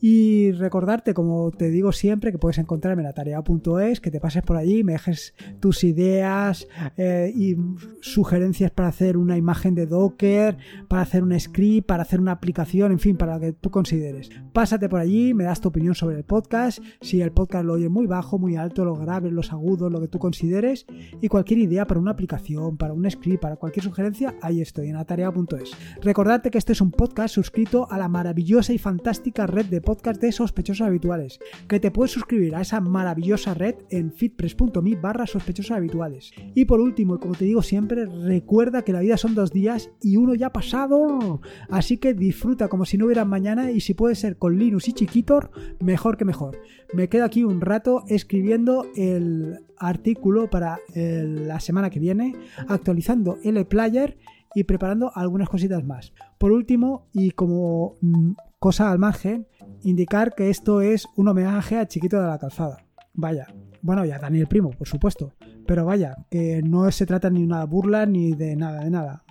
Y 0.00 0.52
recordarte, 0.52 1.14
como 1.14 1.50
te 1.50 1.70
digo 1.70 1.92
siempre, 1.92 2.32
que 2.32 2.38
puedes 2.38 2.58
encontrarme 2.58 3.02
en 3.02 3.06
la 3.06 3.12
tarea.es, 3.12 4.00
que 4.00 4.10
te 4.10 4.20
pases 4.20 4.42
por 4.42 4.56
allí, 4.56 4.82
me 4.84 4.92
dejes 4.92 5.34
tus 5.60 5.84
ideas 5.84 6.66
eh, 6.96 7.32
y 7.34 7.56
sugerencias 8.00 8.70
para 8.70 8.88
hacer 8.88 9.16
una 9.16 9.36
imagen 9.36 9.74
de 9.74 9.86
Docker, 9.86 10.49
para 10.88 11.02
hacer 11.02 11.22
un 11.22 11.38
script, 11.38 11.86
para 11.86 12.02
hacer 12.02 12.20
una 12.20 12.32
aplicación, 12.32 12.92
en 12.92 12.98
fin, 12.98 13.16
para 13.16 13.34
lo 13.34 13.40
que 13.40 13.52
tú 13.52 13.70
consideres. 13.70 14.30
Pásate 14.52 14.88
por 14.88 15.00
allí, 15.00 15.34
me 15.34 15.44
das 15.44 15.60
tu 15.60 15.68
opinión 15.68 15.94
sobre 15.94 16.16
el 16.16 16.24
podcast, 16.24 16.80
si 17.00 17.20
el 17.20 17.32
podcast 17.32 17.64
lo 17.64 17.74
oye 17.74 17.88
muy 17.88 18.06
bajo, 18.06 18.38
muy 18.38 18.56
alto, 18.56 18.84
los 18.84 18.98
graves, 18.98 19.32
los 19.32 19.52
agudos, 19.52 19.90
lo 19.92 20.00
que 20.00 20.08
tú 20.08 20.18
consideres, 20.18 20.86
y 21.20 21.28
cualquier 21.28 21.60
idea 21.60 21.86
para 21.86 22.00
una 22.00 22.12
aplicación, 22.12 22.76
para 22.76 22.92
un 22.92 23.08
script, 23.10 23.42
para 23.42 23.56
cualquier 23.56 23.84
sugerencia, 23.84 24.34
ahí 24.42 24.60
estoy, 24.60 24.88
en 24.88 24.96
atarea.es. 24.96 25.72
Recordarte 26.02 26.50
que 26.50 26.58
este 26.58 26.72
es 26.72 26.80
un 26.80 26.90
podcast 26.90 27.34
suscrito 27.34 27.90
a 27.90 27.98
la 27.98 28.08
maravillosa 28.08 28.72
y 28.72 28.78
fantástica 28.78 29.46
red 29.46 29.66
de 29.66 29.80
podcast 29.80 30.20
de 30.20 30.32
sospechosos 30.32 30.86
habituales, 30.86 31.40
que 31.68 31.80
te 31.80 31.90
puedes 31.90 32.12
suscribir 32.12 32.54
a 32.54 32.60
esa 32.60 32.80
maravillosa 32.80 33.54
red 33.54 33.76
en 33.90 34.12
fitpress.me 34.12 34.96
barra 34.96 35.26
sospechosos 35.26 35.72
habituales. 35.72 36.32
Y 36.54 36.64
por 36.64 36.80
último, 36.80 37.16
y 37.16 37.18
como 37.18 37.34
te 37.34 37.44
digo 37.44 37.62
siempre, 37.62 38.06
recuerda 38.06 38.82
que 38.82 38.92
la 38.92 39.00
vida 39.00 39.16
son 39.16 39.34
dos 39.34 39.52
días 39.52 39.90
y 40.02 40.16
uno 40.16 40.34
ya 40.40 40.48
ha 40.48 40.52
pasado. 40.52 41.40
Así 41.68 41.98
que 41.98 42.14
disfruta 42.14 42.68
como 42.68 42.84
si 42.84 42.98
no 42.98 43.04
hubiera 43.04 43.24
mañana 43.24 43.70
y 43.70 43.80
si 43.80 43.94
puede 43.94 44.14
ser 44.14 44.36
con 44.36 44.58
Linux 44.58 44.88
y 44.88 44.92
Chiquitor, 44.92 45.50
mejor 45.80 46.16
que 46.16 46.24
mejor. 46.24 46.58
Me 46.92 47.08
quedo 47.08 47.24
aquí 47.24 47.44
un 47.44 47.60
rato 47.60 48.02
escribiendo 48.08 48.86
el 48.96 49.60
artículo 49.76 50.50
para 50.50 50.80
la 50.94 51.60
semana 51.60 51.90
que 51.90 52.00
viene, 52.00 52.34
actualizando 52.68 53.38
el 53.44 53.64
player 53.66 54.18
y 54.54 54.64
preparando 54.64 55.12
algunas 55.14 55.48
cositas 55.48 55.84
más. 55.84 56.12
Por 56.38 56.52
último, 56.52 57.06
y 57.12 57.30
como 57.30 57.96
mm, 58.00 58.32
cosa 58.58 58.90
al 58.90 58.98
margen, 58.98 59.46
indicar 59.82 60.34
que 60.34 60.50
esto 60.50 60.80
es 60.80 61.06
un 61.16 61.28
homenaje 61.28 61.76
a 61.76 61.86
Chiquito 61.86 62.20
de 62.20 62.26
la 62.26 62.38
Calzada. 62.38 62.84
Vaya, 63.12 63.46
bueno, 63.82 64.04
y 64.04 64.10
a 64.10 64.18
Daniel 64.18 64.46
Primo, 64.46 64.70
por 64.70 64.88
supuesto. 64.88 65.32
Pero 65.66 65.84
vaya, 65.84 66.16
que 66.30 66.62
no 66.62 66.90
se 66.90 67.06
trata 67.06 67.30
ni 67.30 67.40
de 67.40 67.46
una 67.46 67.64
burla 67.64 68.06
ni 68.06 68.32
de 68.32 68.56
nada, 68.56 68.82
de 68.84 68.90
nada. 68.90 69.24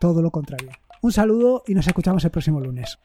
Todo 0.00 0.22
lo 0.22 0.30
contrario. 0.30 0.70
Un 1.02 1.12
saludo 1.12 1.64
y 1.66 1.74
nos 1.74 1.86
escuchamos 1.86 2.24
el 2.24 2.30
próximo 2.30 2.60
lunes. 2.60 2.98